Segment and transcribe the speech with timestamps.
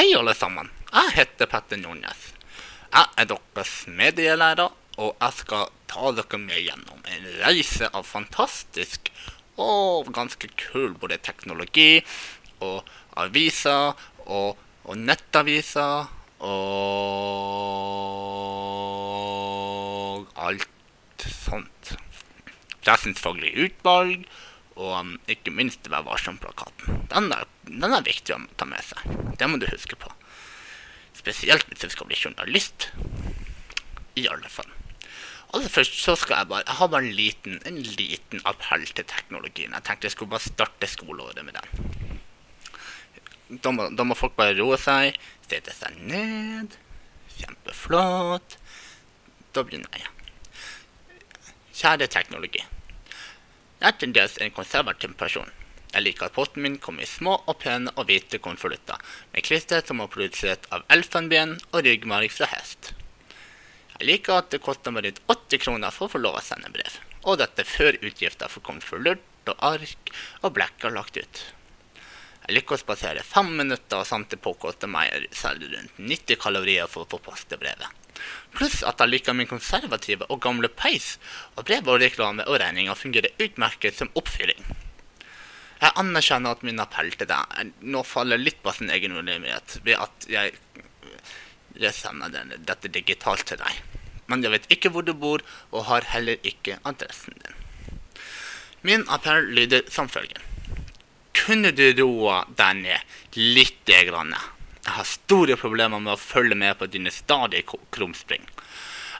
[0.00, 0.70] Hei, alle sammen.
[0.94, 2.20] Jeg heter Petter Nordnes.
[2.88, 9.10] Jeg er deres medielærer, og jeg skal ta dere med gjennom en reise av fantastisk
[9.60, 12.00] og ganske kul både teknologi
[12.64, 12.88] og
[13.20, 13.92] aviser
[14.24, 14.56] og,
[14.88, 16.08] og nettaviser
[16.48, 16.56] og
[20.48, 21.92] alt sånt.
[22.80, 24.24] Pressens faglige utvalg
[24.80, 27.04] og um, ikke minst Vær varsom-plakaten.
[27.12, 27.28] Den,
[27.68, 29.04] den er viktig å ta med seg.
[29.36, 30.12] Det må du huske på.
[31.16, 32.88] Spesielt hvis du skal bli journalist.
[34.18, 34.70] I alle fall.
[35.50, 39.04] Aller først så skal jeg bare Jeg har bare en liten, en liten appell til
[39.04, 39.74] teknologien.
[39.74, 41.68] Jeg tenkte jeg skulle bare starte skoleåret med den.
[43.60, 45.18] Da må, da må folk bare roe seg,
[45.50, 46.78] sette seg ned.
[47.36, 48.56] Kjempeflott.
[49.50, 50.06] Da begynner jeg.
[51.80, 52.62] Kjære teknologi.
[53.80, 55.48] Jeg er til dels en konservativ person.
[55.94, 58.98] Jeg liker at posten min kommer i små og pene og hvite konvolutter,
[59.32, 62.90] med klister som er produsert av elfenben og ryggmarg fra hest.
[63.94, 66.68] Jeg liker at det koster meg rundt 80 kroner for å få lov å sende
[66.74, 71.42] brev, og dette før utgifter for konvolutt og ark og blekk er lagt ut.
[72.44, 77.08] Jeg liker å spasere fem minutter, og samtidig påkoster meg selv rundt 90 kalorier for
[77.08, 77.99] å få postebrevet.
[78.56, 81.16] Pluss at jeg liker min konservative og gamle peis,
[81.56, 84.64] og brev og reklame og regninger fungerer utmerket som oppfylling.
[85.80, 89.96] Jeg anerkjenner at min appell til deg nå faller litt på sin egen urimelighet ved
[89.96, 90.52] at jeg,
[91.80, 93.80] jeg sender den, dette digitalt til deg.
[94.28, 97.56] Men jeg vet ikke hvor du bor, og har heller ikke adressen din.
[98.86, 100.44] Min appell lyder som følger.
[101.36, 104.34] Kunne du roa deg ned lite grann?
[104.80, 108.46] Jeg har store problemer med å følge med på dine stadige krumspring.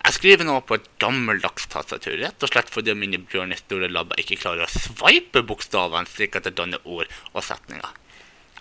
[0.01, 4.21] Jeg skriver nå på et gammeldags tastatur, rett og slett fordi mine bjørne store labber
[4.23, 7.93] ikke klarer å sveipe bokstavene slik at det danner ord og setninger.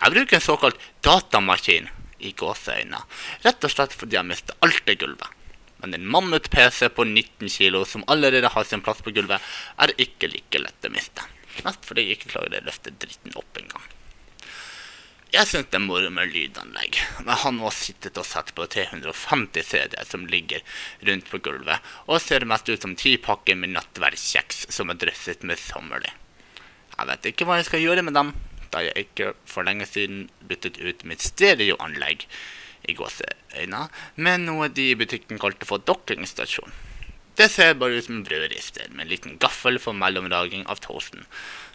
[0.00, 1.88] Jeg bruker en såkalt datamaskin
[2.20, 3.00] i gåseøyne,
[3.46, 5.32] rett og slett fordi jeg mister alt det gulvet.
[5.80, 9.40] Men en mammut-PC på 19 kilo som allerede har sin plass på gulvet,
[9.80, 11.24] er ikke like lett å miste.
[11.64, 13.88] Mest fordi jeg ikke klarer å løfte dritten opp engang.
[15.30, 19.62] Jeg syns det er moro med lydanlegg, men han har sittet og sett på 350
[19.62, 20.64] CD-er som ligger
[21.06, 25.44] rundt på gulvet, og ser mest ut som ti pakker med nattverdskjeks som er drysset
[25.46, 26.10] med sommerlig.
[26.96, 28.32] Jeg vet ikke hva jeg skal gjøre med dem,
[28.74, 32.26] da jeg ikke for lenge siden byttet ut mitt stereoanlegg
[32.90, 33.84] i gåseøyne
[34.18, 36.74] med noe de i butikken kalte for dokkingstasjon.
[37.38, 41.22] Det ser bare ut som en brødrister med en liten gaffel for mellomraging av toasten.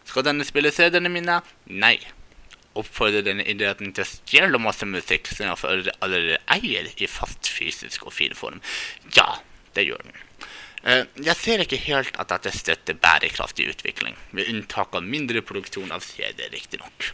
[0.04, 1.40] Skal denne spille CD-ene mine?
[1.72, 1.96] Nei.
[2.76, 8.06] Oppfordrer denne idretten til å stjele masse musikk som jeg allerede eier i fast fysisk
[8.06, 8.60] og fin form?
[9.16, 9.38] Ja,
[9.76, 10.18] det gjør den.
[10.86, 15.92] Eh, Jeg ser ikke helt at dette støtter bærekraftig utvikling, med unntak av mindre produksjon
[15.92, 17.12] av CD, riktignok.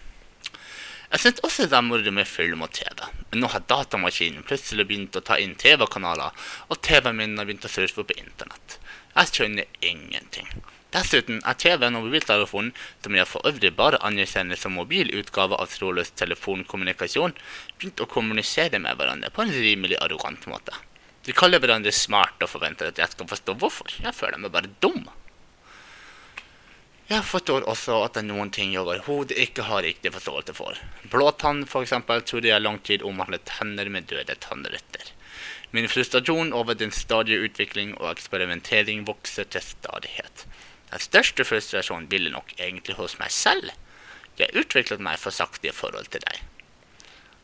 [1.13, 4.87] Jeg syns også det er moro med film og TV, men nå har datamaskinen plutselig
[4.89, 6.33] begynt å ta inn TV-kanaler,
[6.73, 8.79] og TV-en har begynt å surfe på internett.
[9.13, 10.49] Jeg skjønner ingenting.
[10.93, 15.73] Dessuten er TV-en og mobiltelefonen, som jeg for øvrig bare anerkjenner som mobil utgave av
[15.73, 17.33] trådløs telefonkommunikasjon,
[17.79, 20.77] begynt å kommunisere med hverandre på en rimelig arrogant måte.
[21.25, 23.95] De kaller hverandre smart og forventer at jeg skal forstå hvorfor.
[24.03, 25.05] Jeg føler meg bare dum.
[27.09, 30.79] Jeg forstår også at det er noen ting jeg overhodet ikke har riktig forståelse for.
[31.13, 35.13] Blåtann, eksempel, trodde jeg lang tid omhandlet tenner med døde tannrøtter.
[35.73, 40.47] Min frustrasjon over den stadige utvikling og eksperimentering vokser til stadighet.
[40.93, 43.73] Den største frustrasjonen ville nok egentlig hos meg selv.
[44.37, 46.43] Jeg utviklet meg for sakte i forhold til deg.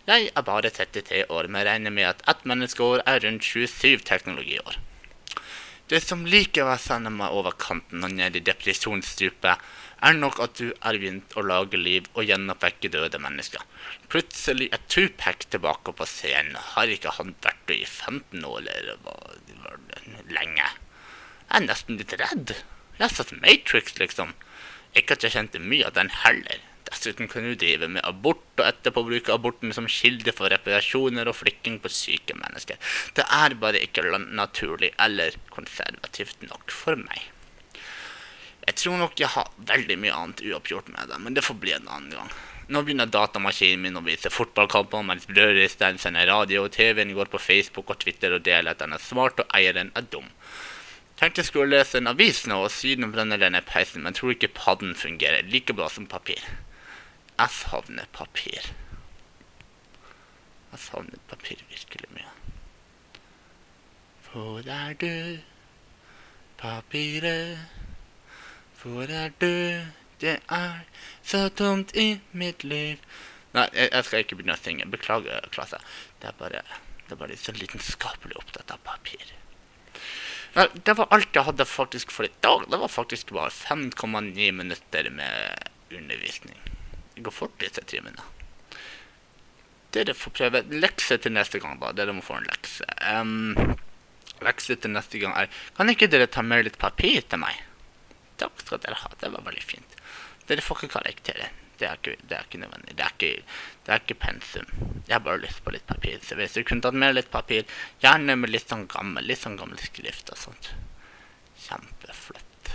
[0.08, 4.78] Jeg er bare 33 år, men regner med at ett menneskeår er rundt 27 teknologiår.
[5.88, 9.68] Det som likevel sender meg over kanten og ned i depresjonsstupet,
[10.04, 13.64] er nok at du er begynt å lage liv og gjenoppvekke døde mennesker.
[14.12, 16.60] Plutselig er Tupac tilbake på scenen.
[16.74, 19.16] Har ikke han vært det i 15 år, eller hva
[20.28, 20.68] lenge?
[21.48, 22.58] Jeg er nesten litt redd.
[22.98, 24.34] Jeg og slett Matrix, liksom.
[24.98, 26.64] Ikke at jeg kjente mye av den heller.
[26.88, 31.36] Dessuten kan du drive med abort og etterpå bruke aborten som kilde for reparasjoner og
[31.36, 32.78] flikking på syke mennesker.
[33.14, 37.28] Det er bare ikke naturlig eller konservativt nok for meg.
[38.68, 41.72] Jeg tror nok jeg har veldig mye annet uoppgjort med det, men det får bli
[41.76, 42.32] en annen gang.
[42.68, 47.40] Nå begynner datamaskinen min å vise fotballkamper, mens brødristeren sender radio, og TV-en går på
[47.40, 50.28] Facebook og Twitter og deler at den er smart og eieren er dum.
[51.18, 54.52] Tenkte jeg skulle lese en avis nå, og siden brenner denne peisen, men tror ikke
[54.54, 56.44] padden fungerer like bra som papir.
[57.38, 58.68] Jeg savner papir.
[60.70, 62.30] Jeg savner papir virkelig mye.
[64.28, 65.38] Hvor er du,
[66.58, 67.58] papiret?
[68.82, 69.82] Hvor er du?
[70.20, 70.84] Det er
[71.22, 73.02] så tomt i mitt liv.
[73.54, 74.86] Nei, jeg, jeg skal ikke begynne å synge.
[74.92, 75.82] Beklager, klasse.
[76.22, 76.62] Det er bare,
[77.06, 79.37] det er bare så lidenskapelig opptatt av papir.
[80.54, 82.64] Det var alt jeg hadde faktisk for i dag.
[82.70, 86.58] Det var faktisk bare 5,9 minutter med undervisning.
[87.14, 88.24] Det går fort, disse timene.
[89.94, 91.92] Dere får prøve lekse til neste gang, da.
[91.96, 92.84] Dere må få en lekse.
[93.08, 93.76] Um,
[94.44, 97.62] lekse til neste gang er Kan ikke dere ta med litt papir til meg?
[98.38, 99.14] Takk skal dere ha.
[99.20, 99.96] Det var veldig fint.
[100.48, 101.54] Dere får ikke karakterer.
[101.78, 102.96] Det er ikke, det er ikke nødvendig.
[102.98, 104.70] Det er ikke, det er ikke pensum.
[105.06, 106.18] Jeg har bare lyst på litt papir.
[106.26, 107.68] Så hvis du kunne tatt med litt papir,
[108.02, 110.72] gjerne med litt sånn gammel, litt sånn gammel skrift og sånt.
[111.68, 112.72] Kjempeflott.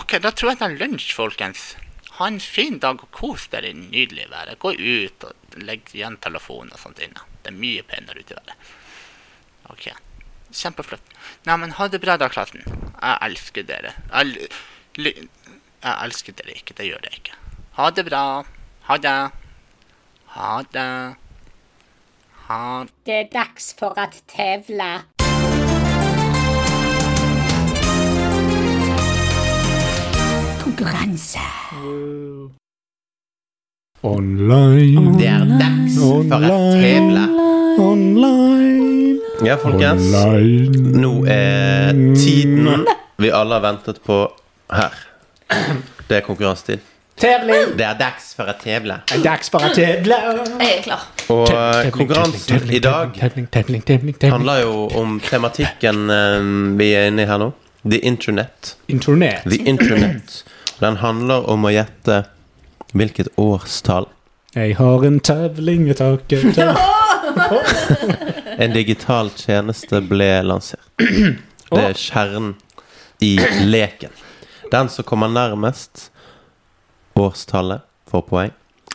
[0.00, 1.74] Ok, da tror jeg det er lunsj, folkens.
[2.18, 4.58] Ha en fin dag og kos dere i nydelig været.
[4.62, 7.22] Gå ut og legg igjen telefonen og sånt inne.
[7.42, 8.74] Det er mye penere ute i været.
[9.74, 9.88] Ok.
[10.54, 11.14] Kjempeflott.
[11.46, 12.62] Nei, men ha det bra da, klassen.
[12.66, 13.94] Jeg elsker dere.
[14.10, 14.50] Jeg,
[14.98, 16.76] jeg elsker dere ikke.
[16.78, 17.40] Det gjør det ikke.
[17.76, 18.44] Ha det bra.
[18.88, 19.30] Ha det.
[20.26, 21.14] Ha det.
[22.46, 24.92] Ha Det er dags for at tevle.
[30.62, 31.38] Konkurranse.
[34.02, 37.24] Online, Det er dags for at tevle.
[37.78, 40.14] online, Ja, folkens.
[40.14, 41.00] online.
[41.00, 42.86] Nå er tiden
[43.18, 44.28] vi alle har ventet på
[44.72, 44.92] her.
[46.08, 46.78] Det er konkurransetid.
[47.24, 47.76] Tävling!
[47.76, 48.98] Det er dags for å tevle.
[49.24, 50.16] Dags for å tevle!
[50.60, 51.06] Jeg er klar.
[51.32, 53.16] Og eh, konkurransen i dag
[54.28, 57.48] handler jo om tematikken eh, vi er inne i her nå.
[57.80, 58.74] The Internet.
[58.92, 59.48] Internet.
[59.48, 60.36] The Internet.
[60.82, 62.26] Den handler om å gjette
[62.92, 64.10] hvilket årstall
[64.52, 66.60] Jeg har en tevling i taket.
[68.66, 70.92] en digital tjeneste ble lansert.
[71.72, 72.58] Det er kjernen
[73.24, 74.12] i leken.
[74.68, 76.10] Den som kommer nærmest
[77.14, 78.52] årstallet, for poeng.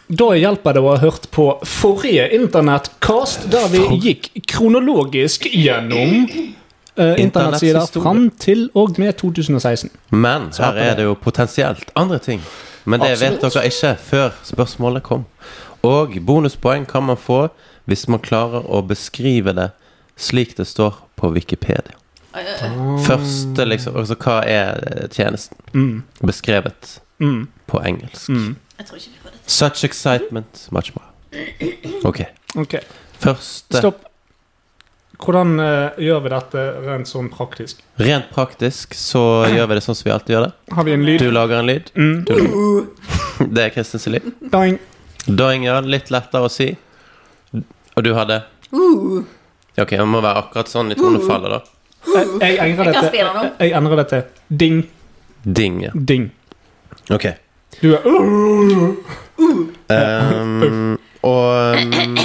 [0.10, 7.14] Da hjelper det å ha hørt på forrige internettkast, der vi gikk kronologisk gjennom uh,
[7.22, 9.92] internettsider fram til og med 2016.
[10.10, 12.42] Men her er det jo potensielt andre ting.
[12.90, 15.28] Men det vet dere ikke før spørsmålet kom.
[15.86, 17.48] Og bonuspoeng kan man få
[17.90, 19.70] hvis man klarer å beskrive det
[20.20, 21.94] slik det står på Wikipedia.
[23.06, 25.58] Første, liksom Altså, hva er tjenesten?
[25.74, 26.04] Mm.
[26.26, 27.48] Beskrevet Mm.
[27.68, 28.30] på engelsk.
[28.30, 28.56] Mm.
[29.46, 31.08] Such excitement, much more.
[32.04, 32.22] Ok.
[32.56, 32.82] okay.
[33.20, 34.06] Første stopp.
[35.20, 37.82] Hvordan uh, gjør vi dette rent sånn praktisk?
[38.00, 40.52] Rent praktisk så gjør vi det sånn som vi alltid gjør det.
[40.78, 41.20] Har vi en lyd?
[41.20, 41.92] Du lager en lyd.
[42.00, 42.22] Mm.
[42.24, 42.88] Du lager.
[43.56, 44.32] Det er Kristin sin lyd.
[44.54, 44.80] Doing.
[45.28, 45.82] Doing, ja.
[45.84, 46.72] Litt lettere å si.
[47.52, 49.24] Og du hadde Uh,
[49.82, 51.60] Ok, det må være akkurat sånn i tonefallet, da.
[52.14, 53.30] Jeg, jeg endrer det til.
[53.60, 54.82] Jeg endrer det til ding,
[55.44, 55.92] Ding, ja.
[55.96, 56.30] ding.
[57.10, 57.26] Ok.
[57.82, 58.02] Du er
[59.90, 62.18] Um, og um,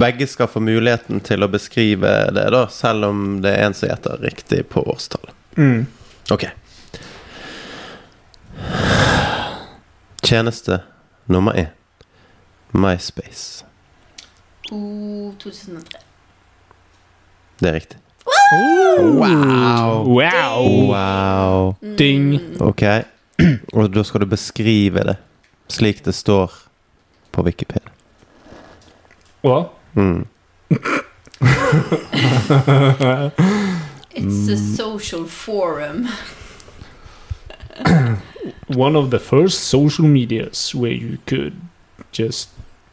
[0.00, 3.88] Begge skal få muligheten til å beskrive det, da, selv om det er en som
[3.88, 5.30] gjetter riktig på årstall.
[5.56, 5.86] mm.
[6.30, 6.44] Ok.
[10.22, 10.82] Tjeneste
[11.24, 11.72] nummer én.
[12.76, 13.64] MySpace.
[14.72, 16.02] uh, 2003.
[17.58, 17.98] Det er riktig.
[18.52, 20.04] Wow.
[20.08, 20.88] wow.
[20.88, 21.76] Wow.
[21.98, 22.40] Ding.
[22.60, 22.82] Ok.
[23.72, 25.16] Og da skal du beskrive det
[25.68, 26.52] slik det står
[27.32, 27.90] på Wikipedia.
[29.42, 30.26] Og Mm.
[34.14, 36.08] It's a social forum.
[38.68, 41.54] one of the first social medias where you could
[42.12, 42.50] just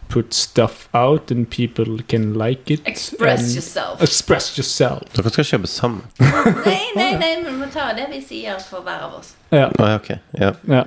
[0.09, 2.81] put stuff out and people can like it.
[2.85, 4.01] Express yourself.
[4.01, 5.03] Express yourself.
[5.15, 6.01] Dere skal kjøpe sammen?
[6.19, 9.33] Nei, nei, nei, men vi må ta det vi sier for hver av oss.
[9.51, 9.69] Ja.
[9.69, 10.09] Å, ja, ok.
[10.39, 10.51] Ja.
[10.69, 10.83] ja.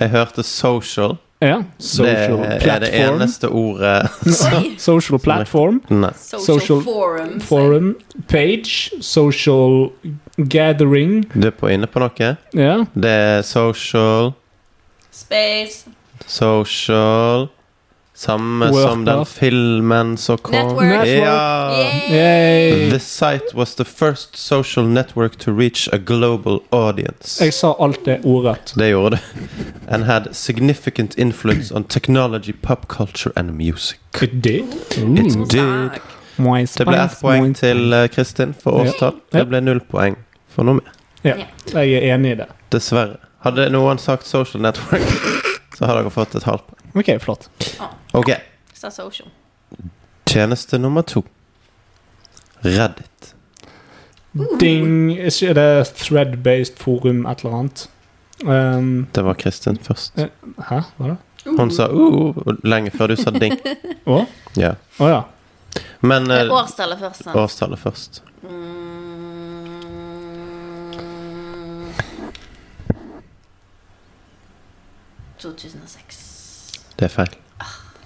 [0.00, 1.16] Jeg hørte social.
[1.40, 1.62] ja.
[1.78, 4.10] Social det er det eneste ordet
[4.88, 5.80] Social platform.
[5.88, 6.12] Nei.
[6.16, 7.38] Social, Social forum.
[7.40, 7.94] Forum.
[8.28, 8.90] Page.
[9.00, 9.90] Social
[10.36, 11.24] gathering.
[11.34, 12.34] Du er på inne på noe.
[12.56, 12.76] Ja.
[12.94, 14.32] Det er social
[15.10, 15.88] Space.
[16.26, 17.48] Social
[18.20, 20.52] Samme Word som den of- filmen som kom.
[20.54, 21.06] Network.
[21.06, 21.70] Ja.
[21.72, 22.10] Yay!
[22.10, 22.90] Yay.
[22.90, 27.44] The site was the first social network to reach a global audience.
[27.44, 28.74] Jeg sa alt det ordrett.
[28.76, 29.20] Det gjorde det.
[29.88, 33.98] And had significant influence on technology, pop culture and music.
[34.22, 34.64] It did.
[34.90, 34.98] It
[35.36, 35.48] Mm.
[35.48, 35.90] did.
[36.36, 39.12] Moist Det ble ett poeng til eh, Kristin for årstall.
[39.32, 40.16] Det ble null poeng
[40.48, 40.92] for noe mer.
[41.24, 41.34] Ja.
[41.72, 42.46] Jeg er enig i det.
[42.72, 43.16] Dessverre.
[43.44, 45.00] Hadde noen sagt social network,
[45.78, 46.79] så hadde dere fått et halvt poeng.
[46.94, 47.50] Ok, flott.
[48.12, 48.30] Ok.
[48.74, 49.28] Sa social.
[50.26, 51.22] Tjeneste nummer to.
[52.62, 53.34] Reddit.
[54.60, 55.12] Ding.
[55.18, 57.88] Er det thread-based forum et eller annet?
[58.44, 60.16] Um, Det var Kristin først.
[60.68, 60.80] hæ?
[60.96, 61.16] Hva da?
[61.58, 63.56] Hun sa uh, lenge før du sa ding.
[64.06, 64.24] Å?
[64.56, 64.74] Ja.
[65.00, 65.20] Å ja.
[66.00, 67.36] Men Det eh, er Årstallet først, sant?
[67.36, 68.22] årstallet først.
[68.42, 68.80] Mm.
[75.40, 76.09] 2006.
[77.00, 77.32] Det er feil.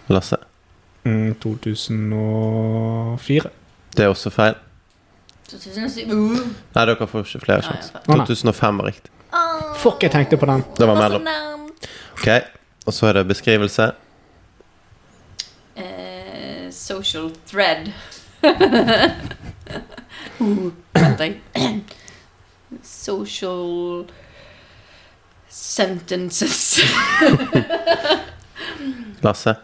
[0.09, 0.37] Lasse.
[1.05, 3.51] Mm, 2004.
[3.97, 4.55] Det er også feil.
[5.51, 6.13] 2007.
[6.13, 6.37] Uh.
[6.75, 7.99] Nei, dere får ikke flere Ja, sjanser.
[8.07, 8.13] ja.
[8.23, 9.11] 2005 var riktig.
[9.35, 10.63] Oh, Fuck, jeg tenkte på den.
[10.79, 11.27] Det var mellom.
[12.13, 12.29] Ok,
[12.87, 13.91] Og så er det beskrivelse.
[15.77, 17.91] Uh, social thread.
[20.41, 20.71] uh,
[22.83, 24.05] social
[25.49, 26.81] sentences.
[29.25, 29.55] Lasse.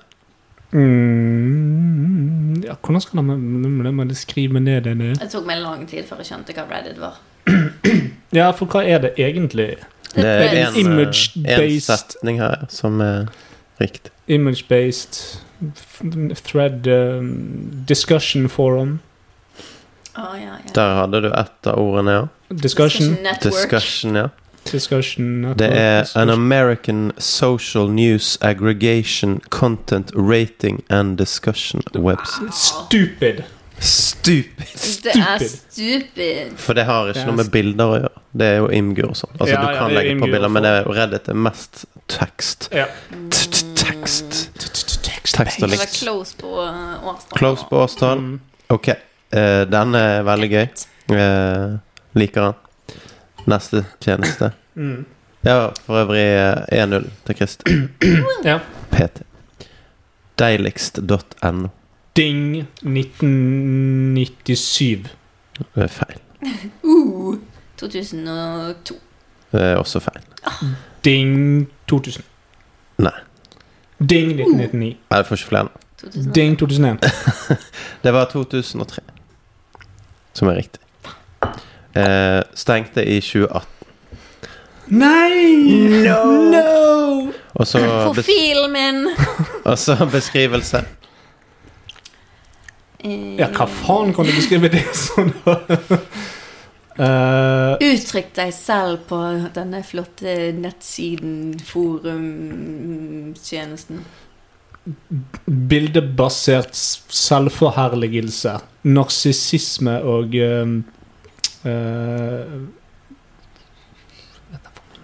[0.70, 5.16] Mm, ja, hvordan skal man skrive ned det ned?
[5.18, 7.20] Det tok meg lang tid før jeg skjønte hva Reddit var.
[8.30, 9.72] Ja, for hva er det egentlig?
[10.14, 10.76] Det er Threads.
[11.34, 13.26] en, eh, en setning her som er
[13.80, 14.12] riktig.
[14.30, 15.40] Image-based
[16.44, 19.00] thread um, discussion forum.
[20.16, 20.72] Oh, ja, ja.
[20.74, 22.54] Der hadde du ett av ordene, ja.
[22.62, 23.16] Discussion.
[23.22, 23.42] Network.
[23.42, 24.28] Discussion, ja.
[25.58, 26.30] Det er An.
[26.30, 32.54] American Social News Aggregation Content Rating and Discussion Website.
[32.54, 33.42] Stupid.
[33.80, 34.66] Stupid!
[35.02, 36.56] Det er stupid.
[36.56, 38.22] For det har ikke Det noe med bilder å gjøre.
[38.36, 39.32] Det er jo Imgur og sånn.
[39.38, 40.92] Altså, Ja, du kan er legge på bilder, men det sånn.
[40.92, 42.68] er Reddit er mest tekst.
[42.76, 42.86] Ja.
[43.80, 44.40] Tekst.
[45.32, 45.96] Tekst og likt.
[46.02, 47.16] close på uh.
[47.32, 48.20] Close på årstall.
[48.20, 48.40] Mm.
[48.68, 48.90] Ok.
[49.32, 50.66] Uh, den er veldig gøy.
[51.10, 51.78] Uh,
[52.20, 52.60] liker den.
[53.46, 54.50] Neste tjeneste.
[54.74, 55.04] Mm.
[55.44, 56.54] Ja, for øvrig eh,
[56.84, 57.62] 1-0 til Krist
[58.44, 58.58] Ja.
[58.92, 59.22] PT.
[60.38, 61.68] Deiligst.no.
[62.16, 65.08] Ding 1997.
[65.74, 66.16] Det er feil.
[66.84, 67.36] Uh,
[67.76, 68.94] 2002.
[69.52, 70.22] Det er også feil.
[71.04, 72.24] Ding 2000.
[72.98, 73.12] Nei.
[74.00, 74.96] Ding 1999.
[75.10, 75.70] Nei, du får ikke flere nå.
[76.00, 76.32] 2002.
[76.34, 76.98] Ding 2001.
[78.04, 79.00] Det var 2003
[80.32, 80.80] som er riktig.
[81.94, 83.66] Eh, stengte i 2018.
[84.90, 86.02] Nei!
[86.04, 87.32] No!
[87.54, 89.08] Og så, Profilen min!
[89.68, 90.84] og så beskrivelse.
[93.00, 95.32] Ja, hva faen kan du beskrive det som?
[97.00, 99.16] Eh, Uttrykk deg selv på
[99.54, 104.02] denne flotte nettsiden, forumtjenesten.
[105.70, 108.58] bildebasert selvforherligelse.
[108.84, 110.84] Narsissisme og ehm,
[111.64, 112.60] eh,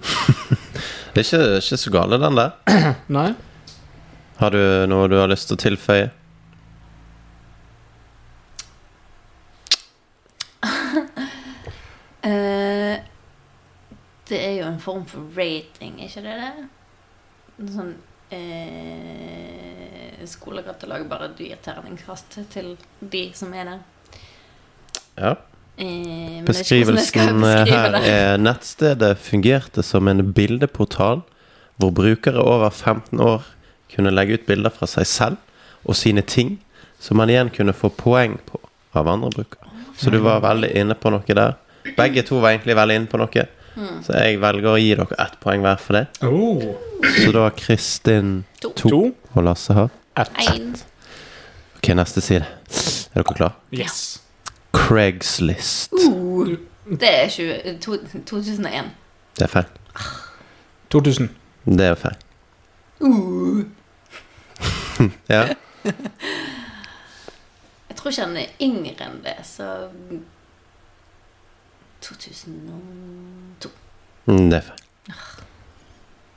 [1.15, 2.51] Det er ikke, ikke så gale, den der.
[3.19, 3.31] Nei?
[4.37, 4.59] Har du
[4.91, 6.11] noe du har lyst til å tilføye?
[12.27, 12.97] uh,
[14.29, 16.53] det er jo en form for rating, ikke det det?
[17.73, 17.95] Sånn
[18.37, 23.81] uh, Skolegattelag bare du gir terningkast til de som er der.
[25.17, 25.37] Ja.
[25.77, 31.21] Eh, Beskrivelsen eh, her er nettstedet fungerte som en bildeportal
[31.77, 33.45] hvor brukere over 15 år
[33.93, 35.37] kunne legge ut bilder fra seg selv
[35.87, 36.57] og sine ting,
[36.99, 38.59] som man igjen kunne få poeng på
[38.97, 39.69] av andre brukere.
[39.97, 41.55] Så du var veldig inne på noe der.
[41.97, 43.47] Begge to var egentlig veldig inne på noe.
[43.77, 44.01] Mm.
[44.03, 46.05] Så jeg velger å gi dere ett poeng hver for det.
[46.25, 46.65] Oh.
[47.21, 48.73] Så da har Kristin To.
[48.73, 49.01] to, To.
[49.37, 50.85] og Lasse har ett.
[51.77, 52.49] Ok, neste side.
[53.13, 53.53] Er dere klare?
[53.77, 54.26] Yes.
[54.77, 55.93] Craigslist.
[55.93, 56.49] Uh,
[57.01, 58.85] det er 20, to, 2001.
[59.39, 59.65] Det er feil.
[60.91, 61.29] 2000.
[61.65, 62.17] Det er feil.
[63.01, 63.65] Uh.
[65.29, 65.43] Ja.
[67.89, 69.67] Jeg tror ikke han er yngre enn det, så
[72.01, 73.71] 2002.
[74.27, 74.83] Mm, Det er feil.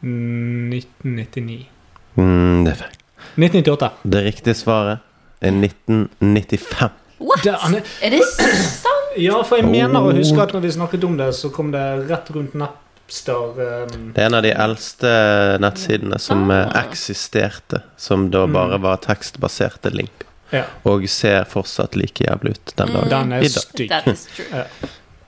[0.02, 1.70] 1999.
[2.16, 2.96] Mm, det er feil.
[3.40, 3.92] 1998.
[4.14, 4.98] Det riktige svaret
[5.42, 6.92] er 1995.
[7.20, 7.44] What?
[7.44, 9.16] Det, han er, det sant?
[9.20, 11.84] ja, for jeg mener å huske at når vi snakket om det, så kom det
[12.08, 13.60] rett rundt Napster.
[13.60, 14.12] Um...
[14.16, 15.12] Det er en av de eldste
[15.60, 16.72] nettsidene som ah.
[16.86, 20.30] eksisterte, som da bare var tekstbaserte linker.
[20.56, 23.12] ja, Og ser fortsatt like jævlig ut den dagen.
[23.12, 23.92] den er stygg.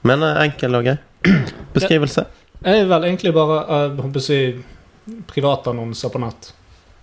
[0.08, 0.98] Men eh, enkel og grei.
[1.76, 2.26] Beskrivelse.
[2.62, 4.40] Det er vel egentlig bare uh, håper å si,
[5.30, 6.54] privatannonser på nett.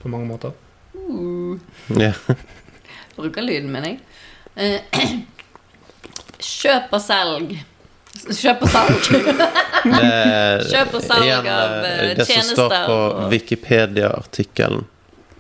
[0.01, 0.57] På mange måter.
[0.95, 1.59] Uh.
[1.93, 2.17] Yeah.
[3.19, 4.01] Bruker lyden, mener jeg.
[4.59, 4.81] Eh,
[6.39, 7.53] Kjøp og selg.
[8.35, 8.97] Kjøp og salg.
[9.07, 11.89] Kjøp og salg igjen, av, tjenester.
[11.89, 12.99] eh, det som står på
[13.35, 14.87] Wikipedia-artikkelen.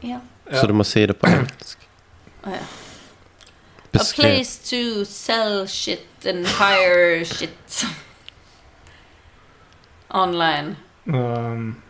[0.07, 0.21] Ja.
[0.55, 1.83] så du må si det på engelsk.
[2.47, 2.63] Oh, ja.
[3.99, 7.85] A place to sell shit and hire shit.
[10.11, 10.77] Online.
[11.07, 11.83] Um,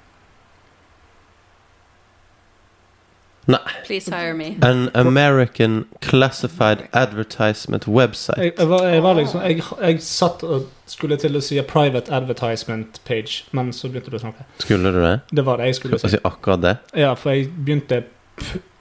[3.48, 3.58] Nei.
[3.86, 4.56] Please hire me.
[4.62, 8.36] An American Classified Advertisement Website.
[8.38, 12.12] Jeg, jeg, var, jeg var liksom jeg, jeg satt og skulle til å si private
[12.12, 14.44] advertisement page, men så begynte du å snakke.
[14.60, 15.14] Skulle du det?
[15.32, 16.20] Det var det jeg skulle si.
[16.24, 16.74] akkurat det?
[16.96, 18.02] Ja, for jeg begynte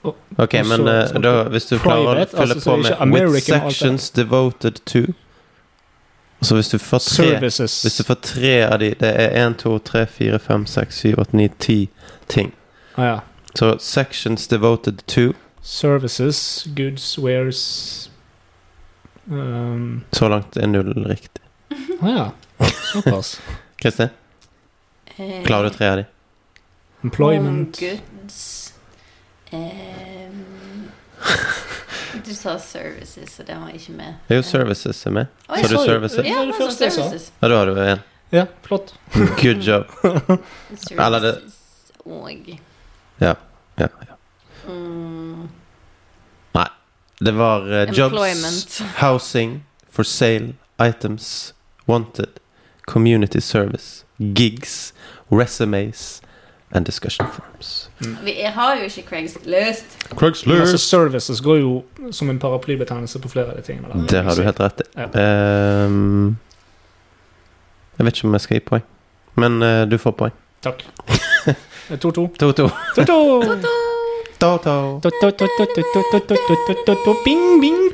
[0.04, 3.32] Ok, Og men så- eh, da, hvis du klarer å fylle altså, på med American
[3.32, 5.12] With sections devoted to
[6.42, 7.82] Så hvis du får tre Services.
[7.82, 11.14] Hvis du får tre av de Det er 1, 2, 3, 4, 5, 6, 7,
[11.18, 11.88] 8, 9, 10
[12.28, 12.52] ting.
[12.96, 13.18] ah, ja.
[13.58, 18.10] Så sections devoted to Services, goods, wares
[19.30, 21.42] um, Så langt er null riktig.
[22.00, 22.28] Å ja.
[22.92, 23.40] Såpass.
[23.82, 24.14] Kristin,
[25.18, 26.04] Eh, klarer du tre av de?
[27.02, 27.80] Employment.
[27.80, 28.72] Home goods
[29.50, 30.44] um.
[32.24, 34.14] Du sa services, så den var ikke med.
[34.30, 35.26] Jo, services er med.
[35.48, 36.22] Oi, Sa du services?
[36.22, 37.02] Ja, Det var det første jeg sa.
[37.02, 37.32] services.
[37.42, 38.06] Ja, da har du en.
[38.30, 38.94] Ja, flott.
[39.42, 39.90] Good job.
[40.94, 41.36] Eller det-
[42.06, 42.30] Og
[43.18, 43.34] Ja.
[43.78, 44.14] Ja, ja.
[44.72, 45.48] mm,
[47.20, 50.54] Det var uh, jobs, housing, for sale,
[50.88, 51.54] items,
[51.86, 52.28] wanted,
[52.86, 54.94] community service, gigs,
[55.28, 56.22] resumes
[56.70, 57.90] and discussion forums.
[58.24, 59.84] Vi har jo ikke Craigslist.
[60.16, 60.60] Craigslist.
[60.60, 63.88] altså, services går jo som en paraplybetegnelse på flere av de tingene.
[63.88, 64.06] der.
[64.06, 64.84] Det har du helt rett i.
[64.96, 65.84] Ja.
[65.86, 66.36] Um,
[67.98, 68.84] jeg vet ikke om jeg skal gi poeng,
[69.34, 70.32] men uh, du får poeng.
[70.62, 70.86] Takk.
[71.46, 71.56] Det
[71.90, 72.28] er 2-2.
[72.42, 72.70] 2-2.
[72.98, 73.58] 2-2!
[74.38, 75.08] Toto.
[77.22, 77.92] Bing, bing.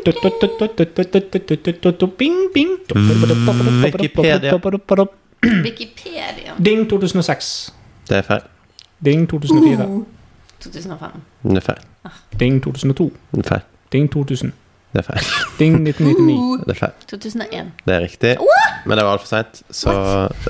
[2.18, 2.78] Bing, bing.
[3.82, 4.60] Wikipedia.
[5.42, 6.52] Wikipedia.
[6.64, 7.74] Ding 2006.
[8.08, 8.40] Det er feil.
[9.04, 9.86] Ding 2004.
[9.88, 10.04] Uh,
[10.60, 11.10] 2005.
[11.42, 11.78] Det er feil.
[12.40, 13.12] Ding 2002.
[13.30, 13.60] Det er feil.
[13.92, 14.52] Ding 2000.
[14.92, 15.24] Det er feil.
[15.58, 16.38] Ding 1999.
[16.38, 16.92] Uh, Det er feil.
[17.10, 17.72] 2001.
[17.86, 18.36] Det er riktig,
[18.86, 19.90] men det var altfor seint, så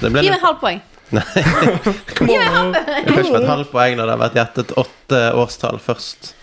[0.00, 0.82] det ble Gi meg halvt poeng.
[1.10, 2.72] Come on.
[2.72, 6.34] Det kan ikke være et halvt poeng når det har vært gjettet åtte årstall først.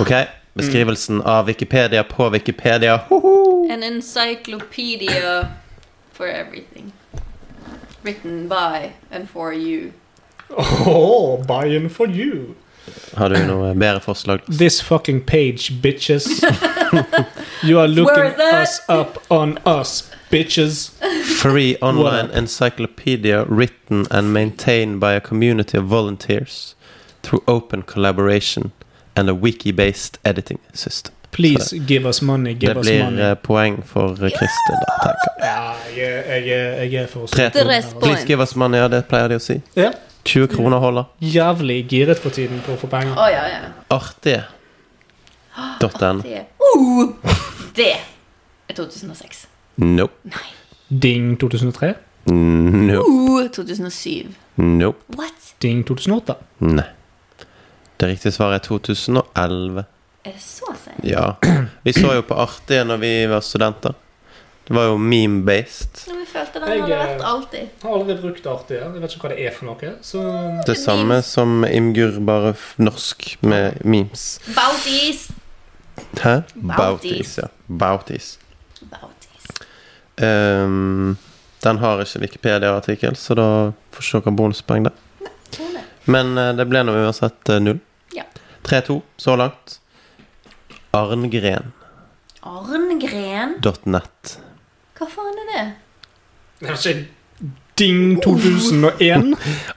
[0.00, 0.12] Ok,
[0.54, 2.96] Beskrivelsen av Wikipedia på Wikipedia.
[3.08, 3.66] Hoho.
[3.70, 5.48] An encyclopedia
[6.12, 6.92] for everything.
[8.04, 9.92] Written by and for you.
[10.50, 12.54] Oh, and for you.
[13.14, 14.40] Har du noe bedre forslag?
[14.58, 16.26] This fucking page, bitches.
[17.62, 20.90] you are looking us up on us, bitches.
[21.42, 22.36] Free online What?
[22.36, 26.74] encyclopedia written and maintained by a community of volunteers
[27.22, 28.72] through open collaboration
[29.16, 31.14] and a wiki-based editing system.
[31.30, 33.20] Please give us money, give Det us blir money.
[33.22, 35.46] eh, poeng for eh, Kristin, da, tenker jeg.
[35.46, 37.50] Ja, jeg, jeg, jeg er for Tre.
[38.00, 39.56] Please give us money, ja, det pleier de å si.
[39.76, 39.90] Ja.
[40.24, 41.04] 20 kroner holder.
[41.20, 43.16] Jævlig giret for tiden på å få penger.
[43.18, 43.72] Oh, ja, ja.
[43.92, 44.44] Artige.
[46.64, 47.08] uh,
[47.76, 47.92] det
[48.68, 49.46] er 2006.
[49.76, 50.32] Nope.
[50.88, 51.94] Ding 2003.
[52.26, 53.08] Nope.
[53.08, 54.34] Uh, 2007.
[54.56, 54.98] Nope.
[55.18, 55.54] What?
[55.62, 56.38] Ding 2008.
[56.60, 56.86] Nei.
[58.00, 59.84] Det riktige svaret er 2011.
[60.24, 61.04] Er det så sent?
[61.04, 61.34] Ja.
[61.84, 63.94] Vi så jo på Artige når vi var studenter.
[64.64, 66.04] Det var jo meme-based.
[66.08, 67.60] Vi følte den Jeg, hadde eh, vært alltid.
[67.68, 68.78] Jeg har aldri brukt artig.
[68.80, 69.90] Jeg vet ikke hva det er for noe.
[70.00, 70.22] Så
[70.66, 74.24] Det samme som Imgur, bare f- norsk med memes.
[74.56, 75.26] Bautis.
[76.22, 76.38] Hæ?
[76.54, 76.78] Bautis.
[76.78, 77.48] Bautis, ja.
[77.68, 78.30] Bautis.
[78.88, 79.52] Bautis.
[80.24, 81.16] Ehm,
[81.64, 83.46] den har ikke Wikipedia-artikkel, så da
[83.92, 84.94] får ikke dere bonuspoeng det
[85.54, 85.84] Kone.
[86.06, 87.80] Men eh, det ble nå uansett eh, null.
[88.16, 88.24] Ja.
[88.64, 89.76] 3-2 så langt.
[90.94, 91.72] Arngren.
[92.44, 94.38] Arngren.net.
[95.04, 95.62] Hva faen er det?
[96.62, 96.92] Det er ikke
[97.76, 99.34] Ding 2001.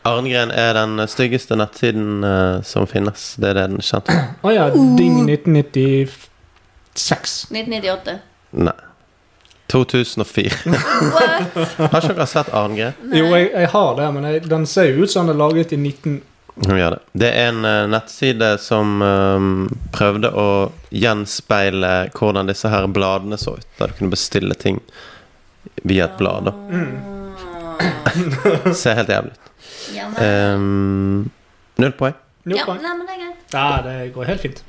[0.08, 3.36] Arngren er den styggeste nettsiden uh, som finnes.
[3.42, 4.14] Det er det den kjente.
[4.14, 4.70] Å oh, ja.
[4.72, 7.52] Ding 1996.
[7.52, 8.18] 1998.
[8.62, 8.74] Nei.
[9.74, 10.52] 2004.
[11.18, 11.58] What?
[11.76, 12.94] Har ikke dere sett Arngren?
[13.12, 15.74] Jo, jeg, jeg har det, men jeg, den ser jo ut som den er laget
[15.76, 16.22] i 19...
[16.68, 17.02] Hun gjør det.
[17.26, 23.52] Det er en uh, nettside som um, prøvde å gjenspeile hvordan disse her bladene så
[23.58, 23.70] ut.
[23.82, 24.80] Der du kunne bestille ting
[25.84, 26.46] via et blad.
[26.50, 26.54] da.
[28.74, 29.40] Ser helt jævlig ut.
[29.96, 31.30] Ja, men, Ehm,
[31.78, 32.16] null poeng.
[32.48, 33.54] Jo, ja, nei, men det er greit.
[33.54, 34.64] Ja, det går helt fint.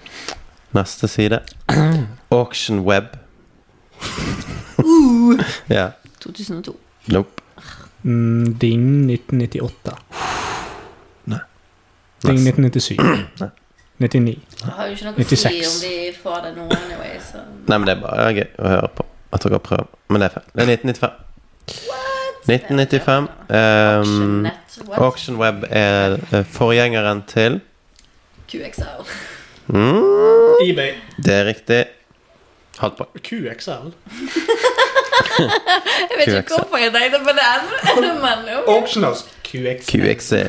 [0.76, 1.38] Neste side.
[2.30, 3.04] Auction Web.
[5.68, 5.88] Ja.
[6.20, 6.74] 2002.
[7.06, 7.42] Nope.
[8.02, 9.94] Mm, ding 1998.
[11.24, 11.38] Nei.
[12.24, 12.50] Ding Nice.
[12.50, 12.96] 1997.
[13.40, 13.50] Nei.
[13.98, 14.38] 99.
[14.62, 15.68] Jeg har jo ikke noe å si 96.
[15.68, 18.90] om de får det nå anyway, så Nei, men det er bare gøy å høre
[18.94, 19.06] på.
[19.32, 19.86] At dere prøver.
[20.08, 20.44] Men det er feil.
[20.54, 21.12] Det er 1995.
[22.48, 23.28] 1995.
[23.48, 24.52] Um, Auctionnet.
[24.88, 24.98] What?
[24.98, 27.60] Auction Web er eh, forgjengeren til
[28.48, 29.04] QXL.
[29.66, 30.92] mm, eBay.
[31.24, 31.84] Det er riktig.
[32.78, 33.22] Halvt poeng.
[33.22, 33.90] QXL.
[35.38, 37.32] Jeg vet ikke hvorfor jeg tenkte på
[38.02, 38.58] den, men jo.
[38.74, 39.24] Auction House.
[39.44, 39.86] QX.
[39.86, 40.40] QXE.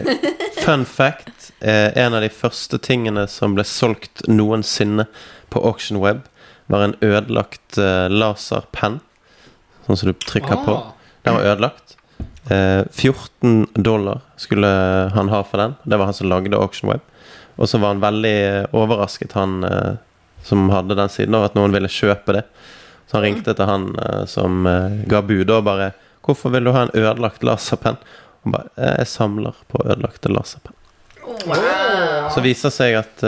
[0.66, 1.52] Fun fact.
[1.62, 5.06] Eh, en av de første tingene som ble solgt noensinne
[5.52, 6.24] på Auction Web,
[6.70, 9.00] var en ødelagt uh, laserpenn.
[9.86, 10.76] Sånn som du trykker på.
[10.78, 11.96] Ah, Den var ødelagt.
[12.50, 14.68] Eh, 14 dollar skulle
[15.14, 15.76] han ha for den.
[15.84, 17.02] Det var han som lagde Auction Web.
[17.56, 19.94] Og så var han veldig eh, overrasket, han eh,
[20.44, 22.46] som hadde den siden, over at noen ville kjøpe det.
[23.06, 25.92] Så han ringte til han eh, som eh, ga budet, og bare
[26.24, 27.98] 'Hvorfor vil du ha en ødelagt laserpenn?'
[28.46, 30.78] Og bare «Eh, 'Jeg samler på ødelagte laserpenn'.
[32.34, 33.22] Så viser det seg at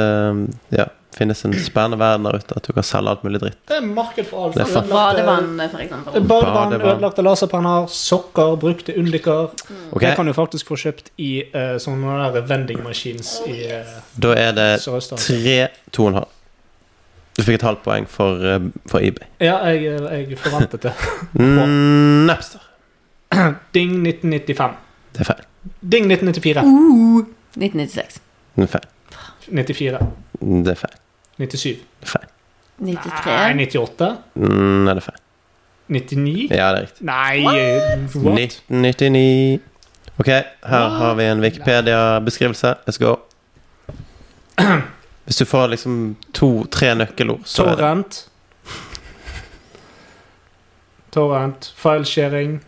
[0.74, 0.86] ja,
[1.18, 3.58] finnes en spennende verden der ute, at du kan selge alt mulig dritt.
[3.68, 4.56] det er marked for alt.
[4.56, 6.14] Det er Badevann, for eksempel.
[6.14, 6.96] Badevann, Badevann.
[6.96, 9.50] ødelagte laserpenner, sokker, brukte undiker.
[9.92, 13.98] Ok, Det kan du faktisk få kjøpt i uh, sånne der vending machines i uh,
[14.16, 15.58] Da er det tre,
[15.92, 16.32] to og en halv.
[17.38, 19.28] Du fikk et halvt poeng for, uh, for eBay.
[19.40, 20.00] Ja, jeg,
[20.32, 20.96] jeg forventet det.
[21.34, 22.64] Mm, Napster.
[23.76, 24.76] Ding 1995.
[25.14, 25.46] Det er feil.
[25.82, 26.64] Ding 1994.
[26.64, 27.24] Uh,
[27.60, 28.22] 1996.
[28.56, 28.92] Det er feil.
[29.52, 30.31] 94.
[30.42, 30.96] Det er feil.
[31.38, 31.64] 97.
[32.02, 32.30] Det er feil.
[32.82, 33.26] 93.
[33.26, 34.08] Nei, 98.
[34.36, 35.20] Mm, Nei, det er feil.
[35.92, 36.48] 99.
[36.52, 37.06] Ja, det er riktig.
[37.06, 38.62] Nei, what?
[38.72, 39.60] 1999.
[40.22, 42.74] Ok, her har vi en Wikipedia-beskrivelse.
[42.88, 43.16] Let's go.
[45.26, 48.20] Hvis du får liksom to-tre nøkkelord, så er det Torrent.
[51.12, 51.72] Torrent.
[51.78, 52.62] Filesharing.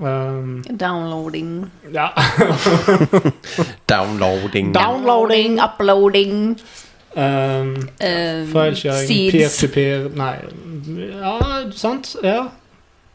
[0.00, 1.70] Um, Downloading.
[1.92, 2.08] ja.
[3.86, 4.72] downloading.
[4.72, 5.58] Downloading.
[5.60, 6.56] Uploading.
[7.16, 9.32] Um, Um, Filesharing, seeds.
[9.32, 10.38] peer-to-peer Nei,
[11.20, 12.16] ja, sant?
[12.22, 12.52] Ja.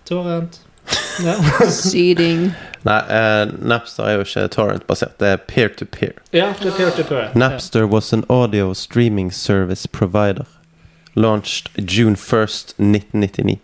[0.05, 0.59] Torrent.
[1.23, 1.33] Ja,
[1.69, 2.53] Seeding.
[2.83, 5.15] Nei, eh, Napster er jo ikke torrent-basert.
[5.19, 6.11] Det er peer-to-peer.
[6.33, 7.29] ja det er peer-to-peer.
[7.35, 10.45] Napster was an audio streaming service provider
[11.15, 13.59] launched June 1st, 1999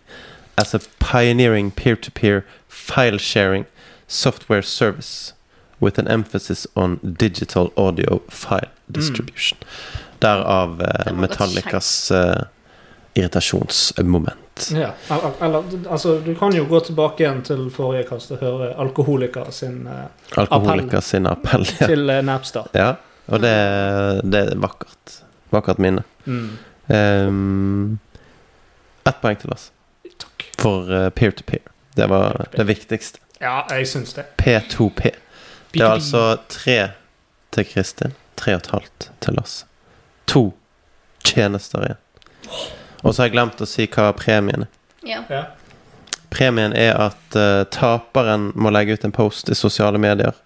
[0.57, 3.65] as a pioneering peer-to-peer file sharing
[4.07, 5.33] software service
[5.81, 9.57] with an emphasis on digital audio file distribution.
[10.19, 12.43] Derav eh, Metallicas eh,
[13.13, 14.71] irritasjonsmoment.
[14.73, 14.93] Ja.
[15.39, 19.87] Eller, altså, du kan jo gå tilbake igjen til forrige kast og høre Alkoholiker sin
[19.87, 20.05] eh,
[20.37, 21.65] Alkoholiker sin appell.
[21.79, 21.87] Ja.
[21.87, 22.69] til eh, Napster.
[22.73, 22.93] ja,
[23.27, 23.55] og det,
[24.23, 25.17] det er vakkert.
[25.51, 26.03] Vakkert minne.
[26.25, 26.49] Mm.
[26.91, 27.99] Um,
[29.07, 29.71] Ett poeng til oss
[30.21, 30.45] Takk.
[30.61, 31.65] for eh, peer-to-peer.
[31.95, 33.19] Det var det viktigste.
[33.41, 34.25] Ja, jeg syns det.
[34.37, 35.11] P2P.
[35.71, 36.77] Det er altså tre
[37.51, 39.55] til Kristin, tre og et halvt til oss.
[40.31, 40.43] To
[41.25, 41.99] tjenester igjen.
[43.01, 44.71] Og så har jeg glemt å si hva premien er.
[45.07, 45.23] Ja.
[45.29, 45.43] Ja.
[46.31, 50.37] Premien er at uh, taperen må legge ut en post i sosiale medier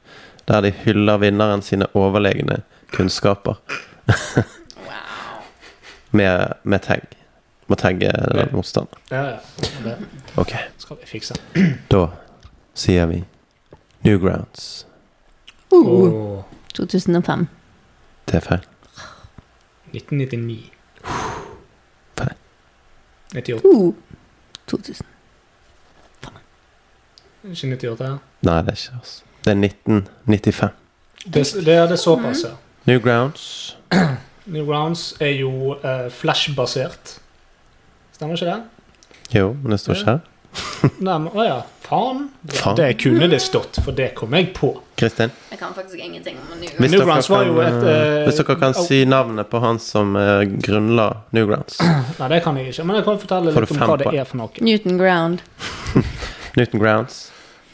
[0.50, 2.62] der de hyller vinneren sine overlegne
[2.94, 3.58] kunnskaper
[4.86, 5.42] Wow.
[6.12, 7.06] med, med tagg.
[7.68, 9.02] Må tagge den motstanderen.
[9.12, 9.38] Ja, ja.
[9.84, 9.98] Det
[10.38, 10.68] okay.
[10.78, 11.36] skal vi fikse.
[11.92, 12.08] da
[12.74, 13.24] sier vi
[14.06, 14.88] Newgrounds.
[15.74, 17.48] Uh, Åh, 2005.
[18.30, 18.68] Det er feil.
[19.94, 20.72] 1999.
[22.18, 22.36] Feil.
[23.34, 23.66] 98.
[23.66, 23.94] Uh,
[24.68, 25.06] 2000.
[27.46, 28.02] Ikke 98?
[28.02, 28.18] ja.
[28.42, 29.24] Nei, det er ikke oss.
[29.46, 30.70] Det er 1995.
[31.26, 32.56] Det, det er det såpass, ja.
[32.86, 33.78] Newgrounds.
[34.46, 37.20] Newgrounds er jo uh, flash-basert.
[38.16, 38.62] Stemmer ikke det?
[39.36, 40.20] Jo, men det står ikke her.
[41.04, 41.56] Nei, men, å ja.
[41.86, 42.22] Faen.
[42.42, 42.78] Det, Faen.
[42.80, 44.70] det kunne det stått, for det kom jeg på.
[44.96, 48.22] Kristin, Jeg kan faktisk ingenting om hvis, New dere Newgrounds var kan, jo et, eh,
[48.26, 51.82] hvis dere kan si navnet på han som uh, grunnla Newgrounds
[52.22, 52.86] Nei, det kan jeg ikke.
[52.88, 54.64] Men jeg kan fortelle litt om hva det er for noe.
[54.70, 55.44] Newton Ground.
[56.58, 57.20] Newton Grounds.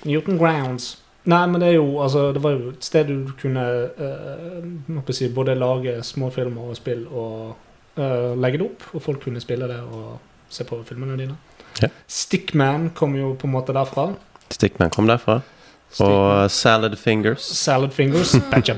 [0.09, 0.89] Newton Grounds.
[1.29, 3.67] Nei, men det er jo altså Det var jo et sted du kunne
[4.01, 4.57] uh,
[4.89, 7.53] må jeg si, både lage småfilmer og spill og
[8.01, 10.17] uh, legge det opp, og folk kunne spille det og
[10.51, 11.37] se på filmene dine.
[11.81, 11.89] Ja.
[12.07, 14.11] Stickman kom jo på en måte derfra.
[14.51, 15.41] Stickman kom derfra.
[15.99, 17.41] Og Salad Fingers.
[17.41, 18.35] Salad fingers.
[18.51, 18.73] Badja,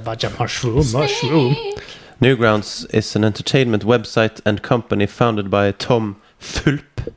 [0.00, 1.56] badja, mushroom, mushroom.
[2.20, 7.12] Newgrounds is an entertainment website and company founded by Tom Fulp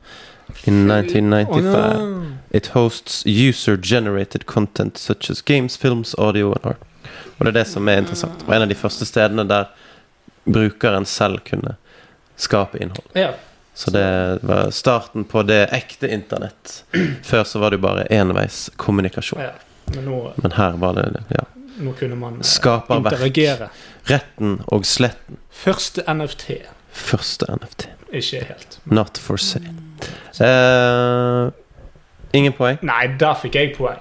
[0.66, 2.34] in 1995.
[2.50, 6.82] It hosts user-generated content such as games, films, audio and art.
[7.38, 8.44] Og det er det som er interessant.
[8.46, 9.70] Og en av de første stedene der
[10.44, 11.76] brukeren selv kunne
[12.36, 13.08] skape innhold.
[13.12, 13.32] Ja.
[13.74, 16.84] Så det var starten på det ekte internett.
[17.24, 19.40] Før så var det jo bare enveis kommunikasjon.
[19.40, 19.52] ja.
[19.94, 21.42] Men nå, Men her var det ja,
[21.82, 23.12] nå kunne man eh, Skaperverk.
[23.16, 23.66] interagere.
[24.06, 25.38] retten og sletten.
[25.50, 26.44] Første NFT.
[26.94, 27.88] Første NFT.
[28.12, 28.78] Ikke helt.
[28.84, 29.72] Not for sale.
[30.38, 31.50] Eh,
[32.38, 32.78] ingen poeng.
[32.86, 33.98] Nei, der fikk jeg poeng.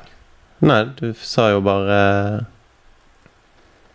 [0.61, 2.45] Nei, du sa jo bare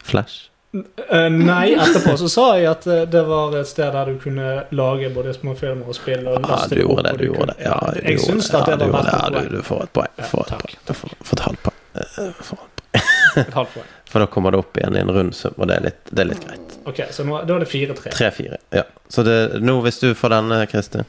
[0.02, 0.48] Flash.
[0.74, 4.48] Eh, nei, etterpå så sa jeg at eh, det var et sted der du kunne
[4.74, 6.26] lage både småfilmer og spill.
[6.32, 7.12] Og Ja, du gjorde det.
[7.20, 7.56] Du gjorde det.
[7.62, 8.60] Ja, du jeg syns det.
[8.62, 9.14] at Ja, det var verdt det.
[9.14, 9.50] et Ja, poeng.
[9.50, 10.14] du, du får et poeng.
[10.18, 10.64] Ja, Får et takk.
[10.64, 10.78] poeng.
[10.88, 11.80] Du får, får et halvt poeng.
[11.94, 12.70] Eh, får et
[13.44, 13.92] Et halvt poeng.
[14.14, 16.22] For da kommer det opp igjen i en rund sum, og det er litt, det
[16.22, 16.74] er litt greit.
[16.87, 18.12] Ok, så nå, da er det 4-3.
[18.14, 18.58] Tre-fire.
[18.70, 18.84] Ja.
[19.10, 19.34] Så det,
[19.64, 21.02] nå, hvis du får denne, Kristin,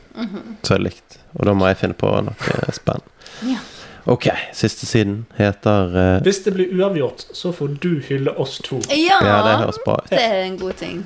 [0.65, 1.19] så er det likt.
[1.38, 3.06] Og da må jeg finne på noe spennende.
[3.45, 3.60] Ja.
[4.06, 6.22] Ok, siste siden heter uh...
[6.22, 8.78] Hvis det blir uavgjort, så får du hylle oss to.
[8.89, 10.10] Ja, Ja, det høres bra ut.
[10.10, 11.06] det er en god ting.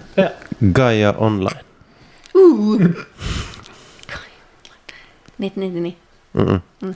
[0.75, 1.59] Gaia Online.
[2.35, 2.81] Uh.
[5.39, 5.95] 1999.
[6.33, 6.93] Mm -mm.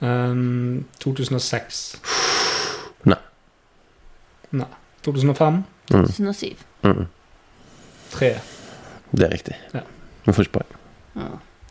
[0.00, 2.00] Um, 2006.
[3.04, 3.16] Nei.
[4.50, 4.66] Nei.
[5.02, 5.64] 2005.
[5.90, 6.06] Mm.
[6.06, 6.56] 2007.
[6.82, 7.06] Mm -mm.
[8.10, 8.40] 3.
[9.10, 9.56] Det er riktig.
[9.74, 9.80] Ja.
[10.26, 10.66] Du får ikke poeng.
[11.16, 11.22] Ja.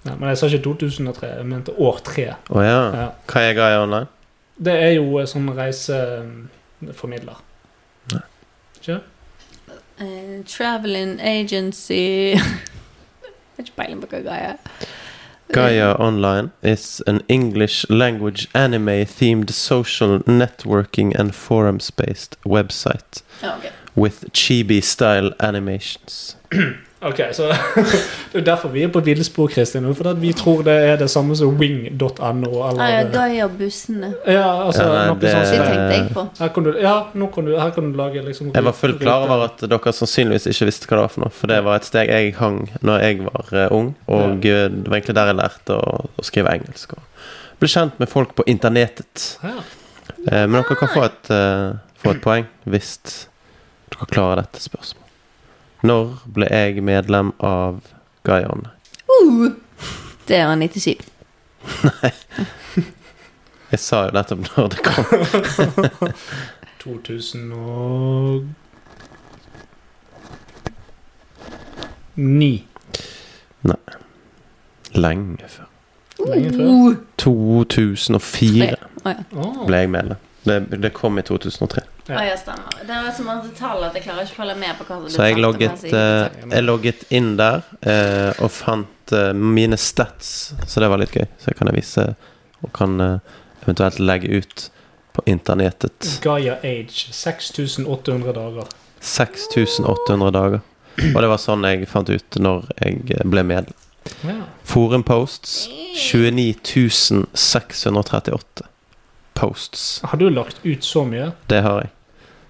[0.07, 2.27] Ja, men jeg sa ikke 2003, jeg mente år 3.
[2.49, 2.77] Oh, ja.
[2.95, 3.07] Ja.
[3.27, 4.07] Hva er Gaia Online?
[4.57, 7.43] Det er jo eh, sånn reiseformidler.
[8.79, 8.99] Ikke?
[9.99, 12.39] Uh, traveling agency Jeg
[13.57, 14.87] har ikke peiling på hva Gaia er.
[15.53, 23.55] Gaia Online is an English language anime themed social networking and forums based website Ja,
[23.57, 23.71] ok.
[23.95, 26.37] with chibi style animations.
[26.99, 27.47] Ok, så
[28.31, 29.85] Det er derfor vi er på villspor, Kristin.
[29.95, 32.07] For at vi tror det er det samme som wing.no.
[32.17, 34.09] Ah, ja, Eller Gaia-bussene.
[34.25, 35.51] Ja, altså Ja, nei, det- sånt.
[35.51, 36.25] Det tenkte jeg på.
[36.39, 38.99] Her kan du, ja, nå kan du, her kan du lage liksom Jeg var fullt
[39.01, 41.75] klar over at dere sannsynligvis ikke visste hva det var for noe, for det var
[41.77, 44.67] et steg jeg hang når jeg var eh, ung, og ja.
[44.69, 46.97] det var egentlig der jeg lærte å, å skrive engelsk.
[46.97, 49.37] Og ble kjent med folk på internettet.
[49.43, 49.57] Ja.
[50.31, 52.95] Eh, men dere kan få et, uh, få et poeng hvis
[53.93, 55.06] dere klarer dette spørsmålet.
[55.87, 57.79] Når ble jeg medlem av
[58.27, 58.65] Gaion?
[59.07, 59.51] Uh,
[60.27, 60.97] det var 97.
[63.71, 65.03] Jeg sa jo nettopp når det kom.
[66.83, 68.47] 2009.
[74.97, 75.65] Lenge før.
[76.25, 76.63] Lenge før.
[76.87, 78.71] Uh, 2004
[79.03, 79.19] Å ja.
[79.37, 79.59] Åh.
[79.67, 80.19] ble jeg medlem.
[80.47, 81.81] Det, det kom i 2003.
[82.09, 82.77] Å ja, stemmer.
[82.87, 85.09] Det var så mange tall at jeg klarer ikke å følge med på hva du
[85.11, 86.45] Så jeg logget, eh, sagt.
[86.53, 91.27] jeg logget inn der uh, og fant uh, mine stats, så det var litt gøy.
[91.41, 92.07] Så jeg kan jeg vise
[92.65, 92.95] og kan
[93.65, 94.69] eventuelt legge ut
[95.13, 96.19] på internettet.
[96.23, 97.09] Gaia Age.
[97.13, 98.71] 6800 dager.
[98.99, 100.63] 6800 dager.
[101.15, 103.83] Og det var sånn jeg fant ut når jeg ble medlem.
[104.23, 104.39] Ja.
[104.63, 105.67] Forum posts
[105.99, 108.67] 29 638
[109.37, 110.01] posts.
[110.03, 111.31] Har du lagt ut så mye?
[111.47, 111.91] Det har jeg.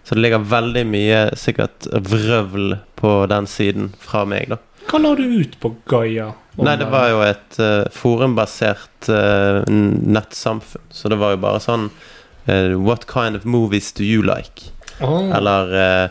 [0.08, 4.58] Så det ligger veldig mye sikkert vrøvl på den siden fra meg, da.
[4.88, 6.30] Hva la du ut på Gaia?
[6.63, 10.86] Nei, det var jo et uh, forumbasert uh, nettsamfunn.
[10.96, 11.89] Så det var jo bare sånn
[12.48, 14.72] uh, What kind of movies do you like?
[15.02, 15.28] Oh.
[15.36, 16.10] Eller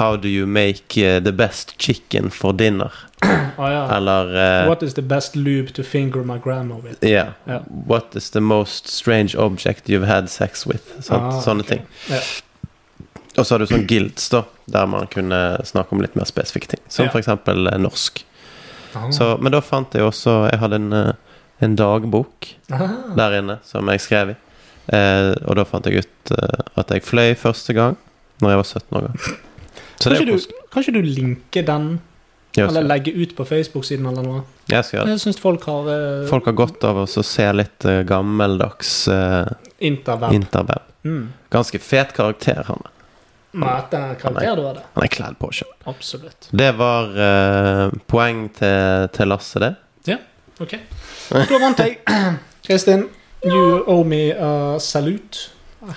[0.00, 2.90] How do you make the best chicken for dinner?
[3.20, 3.82] Ah, ja.
[3.98, 7.04] Eller What is the best lube to finger my grandma with?
[7.04, 7.60] yeah, yeah.
[7.68, 10.88] What is the most strange object you've had sex with?
[11.04, 11.76] Sånt, Ah, Sånne okay.
[11.76, 11.86] ting.
[12.08, 12.22] Ja.
[13.36, 16.68] Og så har du sånn guilds, da, der man kunne snakke om litt mer spesifikke
[16.74, 16.82] ting.
[16.88, 17.12] Som Ja.
[17.20, 18.24] eksempel eh, norsk.
[18.94, 19.10] Ah.
[19.12, 21.12] Så, men da fant jeg også Jeg hadde en, eh,
[21.60, 22.88] en dagbok Ah.
[23.16, 24.36] der inne som jeg skrev i.
[24.88, 27.96] Eh, og da fant jeg ut eh, at jeg fløy første gang
[28.40, 29.10] Når jeg var 17 år.
[29.98, 32.00] Så Kan ikke, du, du linke den,
[32.56, 34.42] eller legge ut på Facebook-siden eller noe?
[34.68, 35.14] Jeg skal gjøre det.
[35.14, 39.46] Jeg synes folk har eh, Folk har godt av å se litt eh, gammeldags uh,
[39.78, 40.34] interweb.
[40.36, 40.82] interweb.
[41.06, 41.24] mm.
[41.54, 42.95] Ganske fet karakter, han er.
[43.56, 44.84] Mat er karakter du hadde.
[44.94, 45.72] Han er kledd på sjøl.
[45.88, 46.48] Absolutt.
[46.52, 49.74] Det var eh, poeng til, til Lasse, det.
[50.10, 50.18] Ja,
[50.60, 50.72] Ok.
[51.28, 51.98] Da vant jeg.
[52.66, 53.08] Kristin,
[53.44, 55.50] you owe me a salute.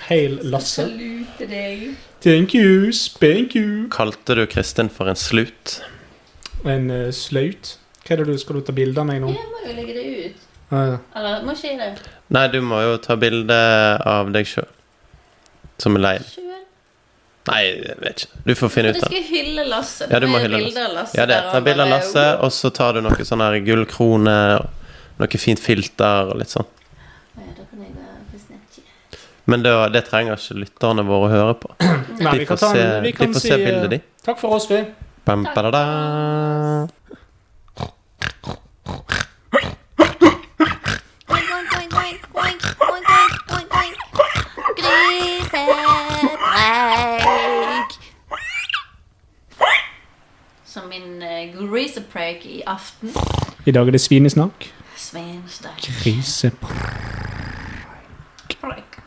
[0.10, 0.84] Hail Lasse.
[0.84, 1.86] Salute deg.
[2.22, 3.88] Thank you, spank you.
[3.96, 5.80] Kalte du Kristin for en slut?
[6.68, 7.78] En uh, slaut.
[8.04, 9.32] Hva er det du skal du ta bilde av meg nå?
[9.32, 10.44] Jeg må jo legge det ut.
[10.70, 11.00] Ah, ja.
[11.16, 12.12] Eller må ikke jeg det?
[12.36, 13.62] Nei, du må jo ta bilde
[14.12, 14.68] av deg sjøl.
[15.80, 16.16] Som er lei?
[17.50, 18.42] Nei, jeg vet ikke.
[18.46, 19.10] Du får finne ut av det.
[19.12, 20.10] skal hylle Lasse.
[20.10, 20.60] Ja, du må hylle
[20.94, 21.18] Lasse.
[21.18, 21.40] Ja, det.
[21.52, 24.36] Ta bilde av Lasse, og så tar du noe sånn her gullkrone
[25.20, 26.68] noe fint filter og litt sånn.
[29.50, 31.72] Men det, det trenger ikke lytterne våre å høre på.
[32.22, 34.00] Nei, De vi får ta se, en, de kan får si se bildet, de.
[34.28, 34.84] Takk for oss, vi.
[35.26, 35.46] Bam,
[51.90, 53.10] grisepreik i aften.
[53.66, 54.68] I dag er det svinesnakk.
[54.98, 55.82] Svinesnakk.
[56.04, 56.76] Grisepreik.
[58.62, 59.00] Preik.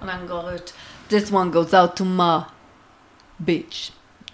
[0.00, 0.74] Og den går ut
[1.08, 2.40] This one goes out to my
[3.46, 3.92] bitch.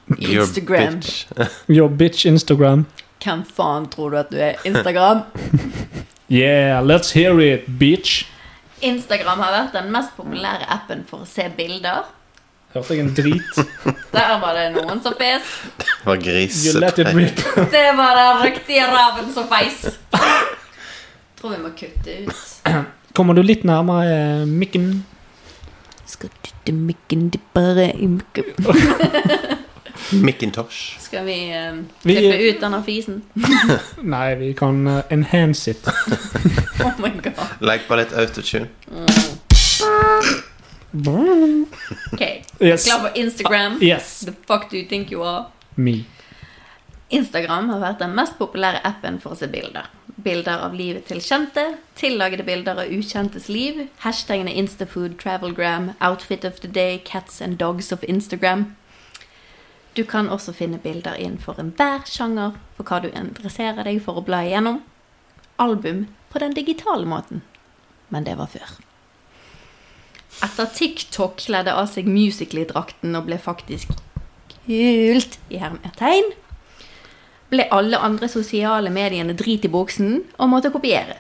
[0.09, 1.27] Your bitch.
[1.69, 2.87] Your bitch Instagram.
[3.25, 4.55] Hvem faen tror du at du er?
[4.65, 5.23] Instagram?
[6.33, 8.25] Yeah, let's hear it, bitch.
[8.81, 12.05] Instagram har vært den mest populære appen for å se bilder.
[12.71, 13.57] Hørte jeg en drit?
[14.15, 15.43] Der var det noen som fes.
[15.81, 17.05] Det var grisete.
[17.75, 19.81] Det var den riktige raven som feis.
[21.41, 22.45] Tror vi må kutte ut.
[23.17, 24.91] Kommer du litt nærmere eh, mikken?
[26.07, 28.55] Skal dytte mikken bare i mikken
[30.25, 30.97] Macintosh.
[31.03, 31.75] Skal vi eh,
[32.07, 33.21] Vi- klippe ut denne fisen?
[34.03, 35.87] Nei, vi kan uh, enhance it.
[36.83, 37.39] Oh my god.
[37.61, 38.71] Legg på litt autotune.
[42.13, 42.21] Ok,
[42.61, 42.85] Yes.
[42.85, 43.79] klar for Instagram?
[43.83, 44.21] Yes.
[44.27, 45.47] The fuck do you think you are?
[45.77, 46.05] Me.
[47.11, 49.87] Instagram har vært den mest populære appen for å se bilder.
[50.21, 51.63] Bilder av livet til kjente,
[51.97, 57.91] tillagede bilder av ukjentes liv, hashtagene Instafood, Travelgram, Outfit of the Day, Cats and Dogs
[57.93, 58.67] of Instagram.
[59.97, 64.25] Du kan også finne bilder innenfor enhver sjanger for hva du interesserer deg for å
[64.27, 64.83] bla igjennom.
[65.59, 67.43] Album på den digitale måten.
[68.11, 68.77] Men det var før.
[70.41, 73.93] Etter TikTok kledde av seg Musically-drakten og ble faktisk
[74.65, 76.31] kult i hermetegn,
[77.51, 81.19] ble alle andre sosiale mediene drit i buksen og måtte kopiere.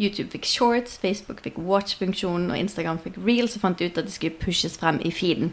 [0.00, 4.14] YouTube fikk shorts, Facebook fikk watch-funksjonen, og Instagram fikk reels og fant ut at det
[4.14, 5.52] skulle pushes frem i feeden.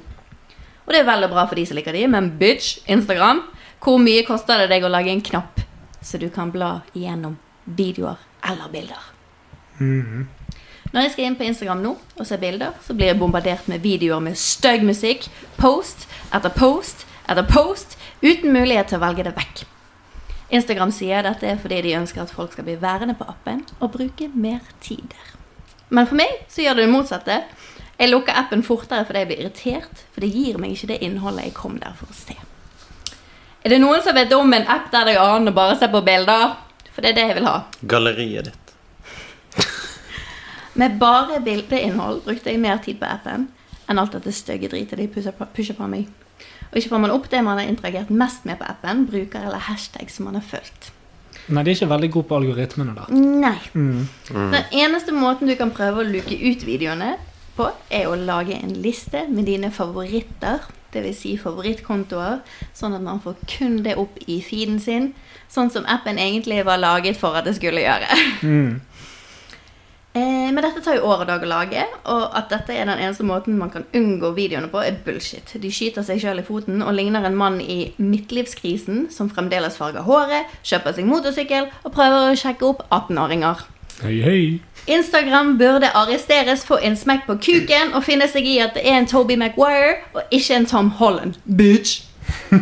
[0.87, 3.43] Og det er veldig bra for de som liker de, men bitch, Instagram,
[3.83, 5.59] hvor mye koster det deg å lage en knapp
[6.01, 9.11] så du kan bla igjennom videoer eller bilder?
[10.89, 13.83] Når jeg skal inn på Instagram nå og se bilder, så blir jeg bombardert med
[13.85, 15.27] videoer med stygg musikk,
[15.59, 19.65] post etter post etter post, uten mulighet til å velge det vekk.
[20.49, 23.91] Instagram sier dette er fordi de ønsker at folk skal bli værende på appen og
[23.93, 25.35] bruke mer tid der.
[25.93, 27.37] Men for meg så gjør det det motsatte.
[27.99, 31.49] Jeg lukker appen fortere fordi jeg blir irritert, for det gir meg ikke det innholdet
[31.49, 32.37] jeg kom der for å se.
[33.59, 35.89] Er det noen som vet om en app der det går an å bare se
[35.91, 36.55] på bilder?
[36.95, 37.55] For det er det jeg vil ha.
[37.91, 38.68] Galleriet ditt.
[40.79, 43.49] Med bare bildeinnhold brukte jeg mer tid på appen
[43.89, 46.05] enn alt dette stygge dritet de pusher på, meg.
[46.69, 49.65] Og ikke får man opp det man har interagert mest med på appen, bruker eller
[49.65, 50.91] hashtag som man har fulgt.
[51.49, 53.07] Nei, de er ikke veldig gode på algoritmene, da.
[53.09, 53.57] Nei.
[53.73, 54.03] Mm.
[54.29, 57.15] Den eneste måten du kan prøve å luke ut videoene
[57.57, 60.69] på, er å lage en liste med dine favoritter.
[60.93, 61.19] Dvs.
[61.21, 62.39] Si favorittkontoer,
[62.73, 65.11] sånn at man får kun det opp i feeden sin.
[65.49, 68.21] Sånn som appen egentlig var laget for at det skulle gjøre.
[68.45, 68.79] Mm.
[70.13, 72.97] Eh, men dette tar jo år og dag å lage, og at dette er den
[72.97, 75.51] eneste måten man kan unngå videoene på, er bullshit.
[75.61, 80.07] De skyter seg sjøl i foten og ligner en mann i midtlivskrisen som fremdeles farger
[80.07, 83.61] håret, kjøper seg motorsykkel og prøver å sjekke opp 18-åringer.
[83.99, 84.41] Hei, hei.
[84.89, 89.01] Instagram burde arresteres for en smekk på kuken og finne seg i at det er
[89.01, 91.37] en Toby Maguire og ikke en Tom Holland.
[91.45, 92.07] Bitch!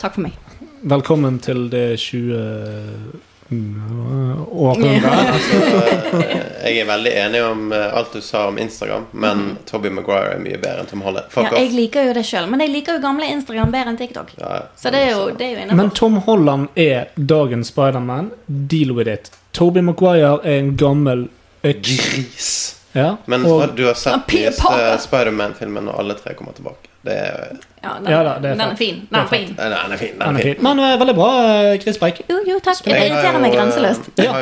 [0.00, 0.38] Takk for meg.
[0.82, 4.42] Velkommen til det 20 mm,
[5.12, 6.22] altså,
[6.64, 10.42] Jeg er veldig enig om eh, alt du sa om Instagram, men Toby Maguire er
[10.42, 11.30] mye bedre enn Tom Holland.
[11.32, 14.00] Fuck Ja, jeg liker jo det sjøl, men jeg liker jo gamle Instagram bedre enn
[14.00, 14.34] TikTok.
[14.40, 15.90] Ja, Så det er jo, det er jo Men.
[16.02, 18.30] Tom Holland er dagens Spiderman.
[18.46, 19.30] Deal with it.
[19.52, 21.28] Toby Maguire er en gammel
[21.62, 21.96] øks.
[21.98, 22.52] Gris.
[22.92, 24.80] Ja, Men og, du har sett nyeste.
[25.06, 26.91] Spiderman-filmen når alle tre kommer tilbake.
[27.02, 28.98] Det er, Ja, den, Ja da, det er den er fin.
[29.10, 29.48] Den er er fin.
[29.56, 30.18] Den er fin.
[30.20, 30.60] Den er fin.
[30.62, 31.30] Men uh, veldig bra,
[31.72, 32.20] eh, Chris Breik.
[32.30, 32.84] Jo, jo, takk.
[32.86, 34.06] Jeg irriterer meg eh, grenseløst.
[34.22, 34.36] Ja,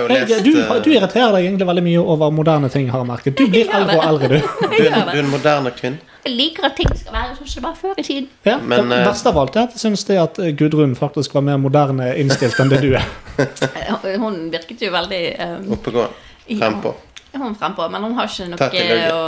[0.44, 0.50] du,
[0.84, 3.38] du irriterer deg egentlig veldig mye over moderne ting, har jeg merket.
[3.40, 4.52] Du blir eldre og eldre, du.
[4.76, 6.04] du, er- du er en moderne kvinne.
[6.20, 8.26] Jeg liker at ting skal være sånn som det var før i tiden.
[8.44, 11.46] Ja, Men, det verste av alt er at jeg syns det at Gudrun faktisk var
[11.46, 13.06] mer moderne innstilt enn det du er.
[14.20, 16.28] Hun virket jo veldig um, Oppegående.
[16.60, 16.92] Frempå.
[17.32, 19.24] Hun frempå, men hun har ikke noe å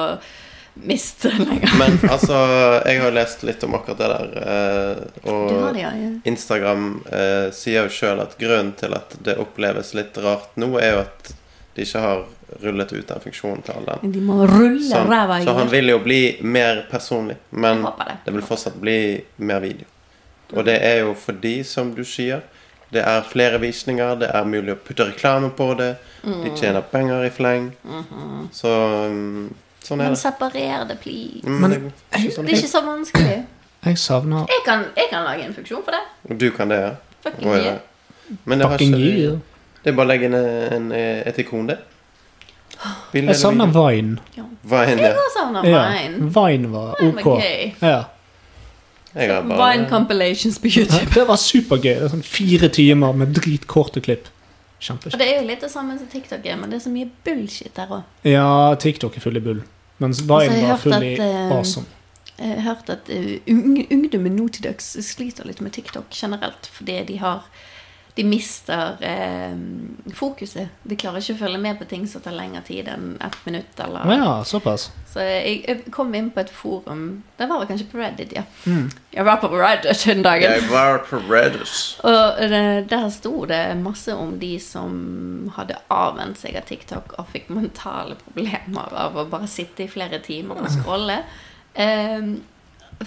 [0.75, 1.71] miste lenger.
[1.79, 2.37] Men altså,
[2.87, 4.33] jeg har lest litt om akkurat det der.
[4.43, 5.79] eh, og.
[6.25, 10.95] Instagram eh, sier jo sjøl at grunnen til at det oppleves litt rart nå, er
[10.97, 11.35] jo at
[11.75, 12.25] de ikke har
[12.61, 13.99] rullet ut den funksjonen til alle.
[14.13, 18.17] De må rulle Så, ræva i så han vil jo bli mer personlig, men det.
[18.27, 18.99] det vil fortsatt bli
[19.37, 19.89] mer video.
[20.53, 22.43] Og det er jo fordi, som du sier,
[22.93, 27.25] det er flere visninger, det er mulig å putte reklame på det, de tjener penger
[27.25, 27.71] i fleng.
[28.53, 28.69] Så
[29.09, 29.47] mm,
[29.83, 31.43] sånn er Men separer det, please.
[31.47, 31.81] Mm, Men- det
[32.13, 32.47] er ikke sånn.
[32.47, 33.45] Det er ikke så vanskelig.
[33.85, 36.39] Jeg savner Jeg kan, jeg kan lage en funksjon for det.
[36.39, 36.91] Du kan det, ja?
[37.25, 37.75] Fucking ja.
[38.45, 39.41] Men det, har fucking ikke,
[39.85, 40.93] det er bare å legge inn en, en,
[41.27, 41.79] et ikon, det.
[43.13, 44.19] Bilde Jeg savner Vine.
[44.37, 44.43] Ja.
[44.63, 44.87] Vine.
[44.87, 45.03] Vine.
[45.03, 45.27] Jeg Ja.
[45.37, 46.31] savner Ja, Vine.
[46.35, 47.75] Vine var Vine var OK.
[47.83, 48.05] Ja.
[49.15, 51.15] bare, Vine compilations på YouTube.
[51.15, 51.95] Det var supergøy.
[51.99, 54.29] Det er sånn Fire timer med dritkorte klipp.
[54.91, 57.11] Og det er jo litt det samme som TikTok er, men det er så mye
[57.27, 58.03] bullshit der òg.
[58.27, 59.61] Ja, TikTok er full i bull.
[60.03, 61.87] Mens Vine var full i awesome.
[62.39, 63.11] Jeg har hørt at
[63.47, 67.47] ungdommen nå til dags sliter litt med TikTok generelt, fordi de har
[68.15, 69.55] de mister eh,
[70.15, 70.69] fokuset.
[70.85, 73.73] De klarer ikke å følge med på ting som tar lengre tid enn ett minutt.
[73.81, 74.05] Eller.
[74.13, 74.91] Ja, såpass.
[75.09, 77.03] Så jeg, jeg kom inn på et forum
[77.37, 78.45] Det var vel kanskje på Reddit, ja.
[78.65, 78.87] Mm.
[79.13, 80.57] Jeg var på Reddit den dagen.
[80.59, 81.73] Jeg var på Reddit.
[82.05, 84.93] Og det, der sto det masse om de som
[85.57, 90.21] hadde avvent seg av TikTok og fikk mentale problemer av å bare sitte i flere
[90.25, 91.23] timer og scrolle.
[91.73, 92.43] Ehm,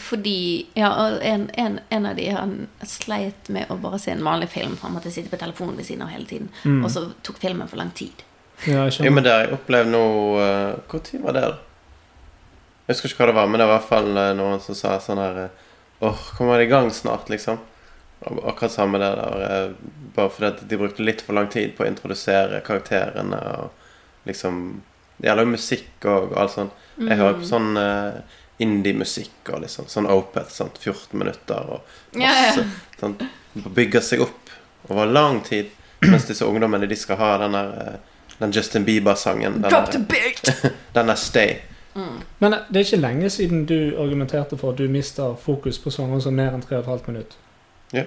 [0.01, 0.89] fordi Ja,
[1.21, 4.87] en, en, en av de han sleit med å bare se en vanlig film, for
[4.89, 6.49] han måtte sitte på telefonen ved siden av hele tiden.
[6.63, 6.81] Mm.
[6.83, 8.23] Og så tok filmen for lang tid.
[8.65, 10.03] Ja, jeg Jo, men det har jeg opplevd nå
[10.39, 11.45] uh, Hvor tid var det?
[12.85, 14.77] Jeg husker ikke hva det var, men det var i hvert fall eh, noen som
[14.77, 15.63] sa sånn her eh,
[16.05, 17.57] Åh, kommer det i gang snart, liksom?
[18.29, 19.41] Og Akkurat samme det der.
[19.49, 19.71] eh,
[20.15, 24.61] bare fordi at de brukte litt for lang tid på å introdusere karakterene og liksom
[25.17, 26.79] Det gjelder jo musikk og, og alt sånt.
[26.99, 28.21] Jeg hører på sånn eh,
[28.57, 30.77] indie-musikk og liksom sånn Opeth, sant?
[30.79, 31.81] 14 minutter og
[32.15, 32.51] Ja, ja.
[32.55, 32.65] masse.
[32.99, 33.15] Sånn,
[33.75, 34.53] bygger seg opp
[34.89, 35.71] over lang tid.
[36.05, 37.95] Mens disse ungdommene de skal ha den der eh,
[38.39, 39.61] Den Justin Bieber-sangen.
[39.63, 40.49] Drop the beat!
[40.93, 41.61] den er Stay.
[42.39, 45.91] Men eh, det er ikke lenge siden du argumenterte for at du mister fokus på
[45.91, 47.23] sanger som mer enn 3,5
[47.95, 48.03] ja.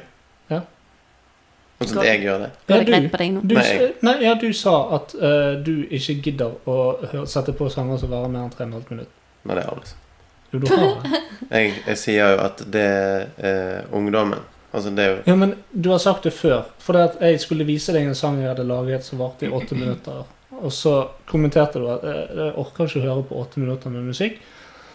[1.78, 2.50] Sånn at jeg gjør det.
[2.66, 3.38] Ja, du-?
[3.46, 3.54] Du,
[4.02, 8.32] Nei, ja, du sa at uh, du ikke gidder å sette på sanger som varer
[8.32, 9.14] mer enn 3,5 minutter.
[9.44, 10.04] Nei, det er aldri sånn.
[10.52, 11.24] Jo, du har det.
[11.48, 14.42] Jeg, jeg sier jo at det er eh, ungdommen.
[14.68, 16.66] Altså, det er jo Ja, men du har sagt det før.
[16.84, 19.52] For det at jeg skulle vise deg en sang jeg hadde laget som varte i
[19.52, 20.26] åtte minutter.
[20.58, 20.92] Og så
[21.30, 24.40] kommenterte du at eh, jeg orker ikke å høre på åtte minutter med musikk.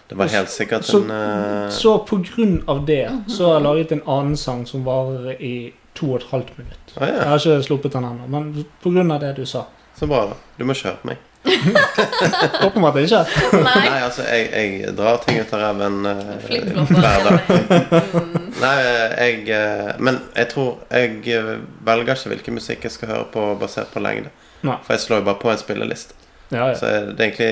[0.09, 1.69] Det var helt sikkert Så, en uh...
[1.73, 5.73] så på grunn av det så har jeg laget en annen sang som varer i
[5.97, 6.97] to og et halvt minutt.
[6.97, 8.51] Å Jeg har ikke sluppet den ennå, men
[8.83, 9.65] på grunn av det du sa.
[9.97, 10.37] så bra, da.
[10.57, 11.21] Du må kjøre på meg.
[12.67, 13.19] Åpenbart ikke.
[13.53, 13.73] Nei.
[13.83, 16.31] Nei, altså, jeg, jeg drar ting ut av ræven eh,
[16.93, 17.39] hver dag.
[18.23, 18.45] Mm.
[18.61, 18.75] Nei,
[19.17, 21.49] jeg eh, Men jeg tror jeg eh,
[21.83, 24.29] velger ikke hvilken musikk jeg skal høre på basert på lengde.
[24.63, 24.77] Nei.
[24.85, 26.15] For jeg slår jo bare på en spilleliste.
[26.53, 26.77] Ja, ja.
[26.79, 27.49] Så det er egentlig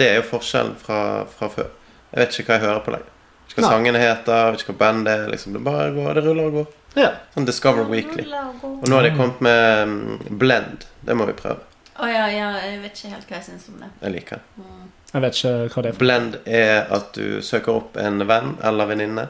[0.00, 1.00] Det er jo forskjellen fra,
[1.30, 1.70] fra før.
[2.10, 3.14] Jeg vet ikke hva jeg hører på lenger.
[3.46, 3.72] Ikke hva Nei.
[3.76, 5.24] sangene heter, ikke hva bandet er.
[5.34, 5.54] Liksom.
[5.56, 6.68] Det bare går, det ruller og går.
[7.04, 7.10] ja.
[7.36, 8.26] Sånn Discover Weekly.
[8.64, 10.86] Og nå har de kommet med mm, Blend.
[11.06, 11.62] Det må vi prøve.
[11.98, 13.88] Å ja, ja, jeg vet ikke helt hva jeg syns om det.
[14.04, 14.64] Jeg liker det.
[14.64, 14.86] Mm.
[15.10, 18.52] Jeg vet ikke hva det er for Blend er at du søker opp en venn
[18.62, 19.26] eller venninne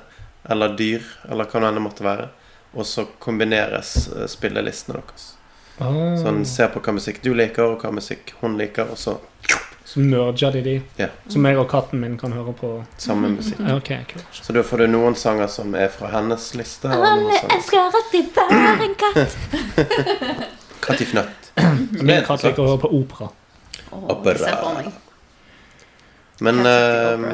[0.51, 2.29] eller dyr eller hva det enn måtte være,
[2.77, 5.27] og så kombineres eh, spillelistene deres.
[5.81, 8.99] ah, Så en ser på hva musikk du liker, og hva musikk hun liker, og
[9.01, 9.19] så
[9.85, 10.75] Så merger de de.
[11.01, 11.11] Yeah.
[11.29, 12.85] Som jeg og katten min kan høre på.
[12.97, 13.59] samme musikk.
[13.75, 14.23] Okay, cool.
[14.33, 16.87] Så da får du noen sanger som er fra hennes liste.
[16.89, 19.37] Alle elsker at de bærer en katt.
[20.85, 21.51] Kattifnøtt.
[22.01, 23.28] Min katt liker å høre på opera.
[23.91, 24.39] Åh, Opera.
[24.39, 24.91] se på meg.
[26.41, 27.24] Men eh,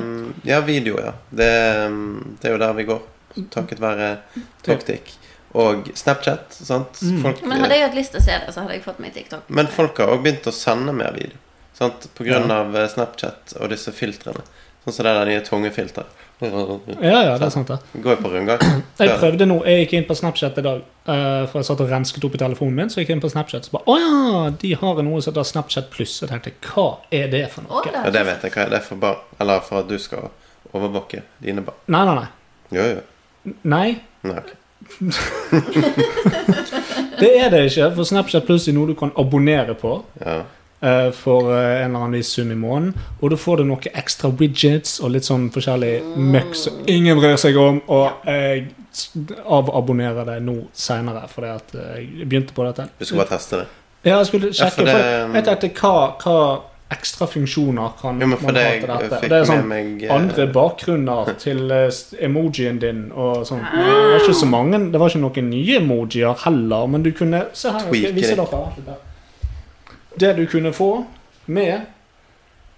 [0.51, 1.13] Ja, video, ja.
[1.31, 1.51] Det,
[1.93, 3.03] mm, det er jo der vi går.
[3.53, 4.11] Takket være
[4.67, 5.13] Toktik.
[5.57, 6.99] Og Snapchat, sant.
[7.05, 7.21] Mm.
[7.23, 9.15] Folk, Men hadde jeg hatt lyst til å se det, så hadde jeg fått meg
[9.15, 9.47] TikTok.
[9.57, 11.39] Men folk har òg begynt å sende mer video.
[11.77, 12.09] Sant?
[12.17, 12.63] På grunn Ja.
[12.65, 14.43] av eh, Snapchat og disse filtrene.
[14.85, 16.25] Sånn som det der nye tungefilteret.
[16.41, 16.51] Ja,
[17.01, 18.03] ja, det er sant, det.
[18.05, 18.61] Går på rundgang.
[19.01, 21.93] Jeg prøvde nå, jeg gikk inn på Snapchat i dag, eh, for jeg satt og
[21.93, 22.93] rensket opp i telefonen min.
[22.93, 25.49] Så jeg gikk inn på Snapchat så bare Å ja, de har noe som heter
[25.49, 26.19] Snapchat pluss.
[26.21, 27.87] Jeg tenkte hva er det for noe?
[27.89, 28.75] Ja, det vet jeg hva er.
[28.75, 29.25] Det er for barn.
[29.41, 30.29] Eller for at du skal
[30.73, 31.81] overvåke dine barn.
[31.93, 32.29] Nei, nei, nei.
[32.77, 33.57] Jo, jo.
[33.73, 33.89] Nei,
[34.27, 34.61] Nei, okay.
[37.21, 37.89] det er det ikke.
[37.97, 39.99] For Snapchat pluss er noe du kan abonnere på.
[40.21, 40.43] Ja.
[40.81, 42.95] Eh, for uh, en eller annen viss sum i måneden.
[43.21, 47.37] Og da får du noen ekstra widgets og litt sånn forskjellig møkk som ingen bryr
[47.41, 47.83] seg om.
[47.87, 48.69] Og jeg
[49.45, 52.89] avabonnerer det nå seinere, fordi at eh, jeg begynte på dette.
[52.99, 53.69] Du skal bare teste det.
[54.07, 54.65] Ja, jeg skulle sjekke.
[54.65, 56.41] Ja, for det- jeg hva, hva
[56.91, 59.29] ekstra funksjoner kan Jo, man det ha til dette.
[59.29, 61.73] Det er sånn meg andre bakgrunner til
[62.23, 63.65] emojien din og sånn.
[63.73, 67.47] Det var ikke så mange, det var ikke noen nye emojier heller, men du kunne
[67.53, 68.51] Se her, jeg skal vise det.
[68.87, 68.99] dere.
[70.21, 71.05] Det du kunne få
[71.47, 71.81] med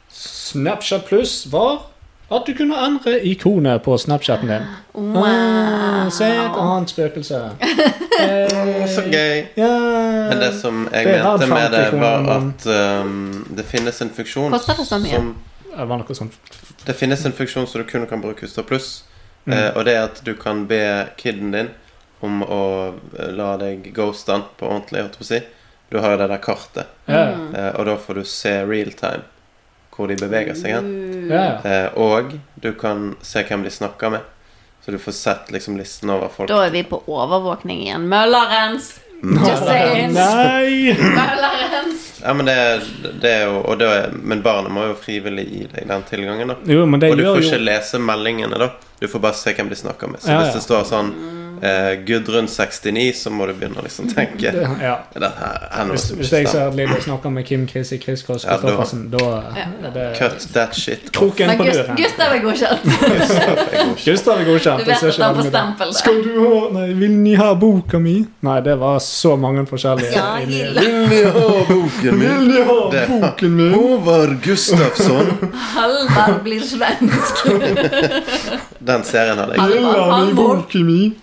[0.09, 1.83] Snapchat pluss, var
[2.31, 4.63] at du kunne endre ikonet på Snapchaten din.
[4.99, 5.25] Wow.
[5.25, 7.39] Ah, se et annet spøkelse.
[7.39, 9.45] Å, så gøy.
[9.57, 10.29] Yeah.
[10.29, 12.67] Men det som jeg Det mente med det, var at
[13.05, 16.15] um, det finnes en funksjon Koster det så mye?
[16.19, 16.31] som
[16.85, 19.05] Det finnes en funksjon som du kun kan bruke hvis du har pluss.
[19.45, 19.55] Mm.
[19.55, 20.83] Eh, og det er at du kan be
[21.17, 21.71] kiden din
[22.21, 22.65] om å
[23.19, 25.07] eh, la deg ghoste han på ordentlig.
[25.07, 25.41] holdt jeg på å si.
[25.91, 27.23] Du har jo det der kartet, Ja.
[27.55, 29.23] eh, og da får du se real time
[29.99, 30.91] hvor de beveger seg hen.
[31.31, 31.47] Ja.
[31.65, 34.21] Eh, og du kan se hvem de snakker med.
[34.85, 36.49] Så du får sett liksom listen over folk.
[36.49, 38.07] Da er vi på overvåkning igjen.
[38.09, 38.93] Møllerens!
[39.23, 40.95] Nei!
[40.95, 42.05] Møllerens!
[42.23, 42.55] Ja, men det,
[43.23, 46.53] det er jo og det er, Men barnet må jo frivillig gi deg den tilgangen,
[46.53, 46.57] da.
[46.67, 48.71] Jo, men det Og du gjør får jo ikke lese meldingene, da.
[49.01, 50.23] Du får bare se hvem de snakker med.
[50.23, 50.59] Så Ja, hvis ja.
[50.61, 51.13] det står sånn
[51.63, 54.53] eh, Gudrun 69, så må du begynne å liksom tenke
[54.83, 54.97] ja.
[55.91, 58.77] Hvis, hvis jeg ser at Lilly snakker med Kim Chris i Chris Cross Ja, da-
[59.13, 59.25] da
[59.57, 59.67] Ja.
[59.89, 61.13] er det Cut that shit off.
[61.13, 61.97] kroken Men på Gust- døren.
[62.03, 62.85] Gustav er godkjent.
[64.05, 64.79] Gustav er godkjent.
[64.79, 65.99] Du vet at han får stempel der.
[65.99, 68.17] Skal du ha Nei, vil ni ha boka mi?
[68.43, 70.37] Nei, det var så mange forskjellige Ja.
[70.47, 71.33] Vil ni ha
[71.69, 73.73] boken Vil ni ha Det- boken min?
[73.75, 75.33] Håvard Gustafsson.
[75.75, 77.45] Halvard blir svensk.
[78.89, 79.69] Den serien hadde jeg.
[79.73, 81.15] Vil han ha boken min?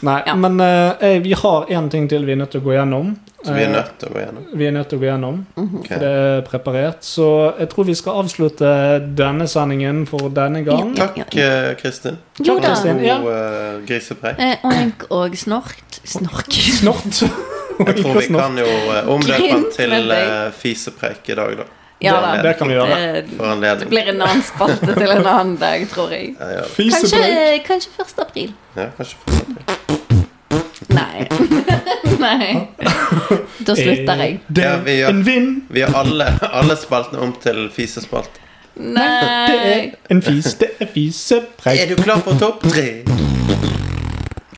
[0.00, 0.34] Nei, Ja.
[0.34, 3.16] men eh, vi har én ting til vi er nødt til å gå gjennom.
[3.44, 4.44] Så vi er Eh, nødt til å gå gjennom.
[4.58, 5.46] vi er nødt til å gå gjennom.
[5.56, 5.78] Mhm.
[5.78, 5.86] Ok.
[5.88, 7.02] For det er preparert.
[7.02, 10.94] Så jeg tror vi skal avslutte denne sendingen for denne gang.
[10.96, 11.06] Ja.
[11.06, 12.18] Takk, eh, Kristin.
[12.42, 12.68] Jo da.
[12.68, 13.02] Kristin.
[13.04, 13.18] Ja.
[13.18, 14.38] God eh, grisepreik.
[14.38, 16.00] Eh, Oink og snork.
[16.04, 16.50] Snork.
[16.52, 17.22] Snort.
[17.78, 18.66] Jeg tror vi kan jo
[19.14, 21.64] omdøpe den til eh, fisepreik i dag, da.
[22.00, 22.42] Ja da.
[22.42, 22.98] Det kan vi gjøre.
[23.26, 26.36] Det, det blir en annen spalte til en annen dag, tror jeg.
[26.38, 26.66] Ja, ja.
[26.94, 27.22] Kanskje,
[27.66, 28.20] kanskje 1.
[28.22, 28.52] april.
[28.76, 29.88] ja, kanskje for
[30.88, 31.26] Nei.
[32.24, 32.68] Nei.
[33.66, 34.38] Da slutter jeg.
[34.48, 35.62] Det Ja, vi en vind.
[35.74, 38.40] Vi har alle, alle spaltene om til fisespalt.
[38.78, 39.92] Det er Nei.
[40.10, 40.54] en fis.
[40.54, 41.82] Det er fisepreik.
[41.82, 43.02] Er du klar for topp tre?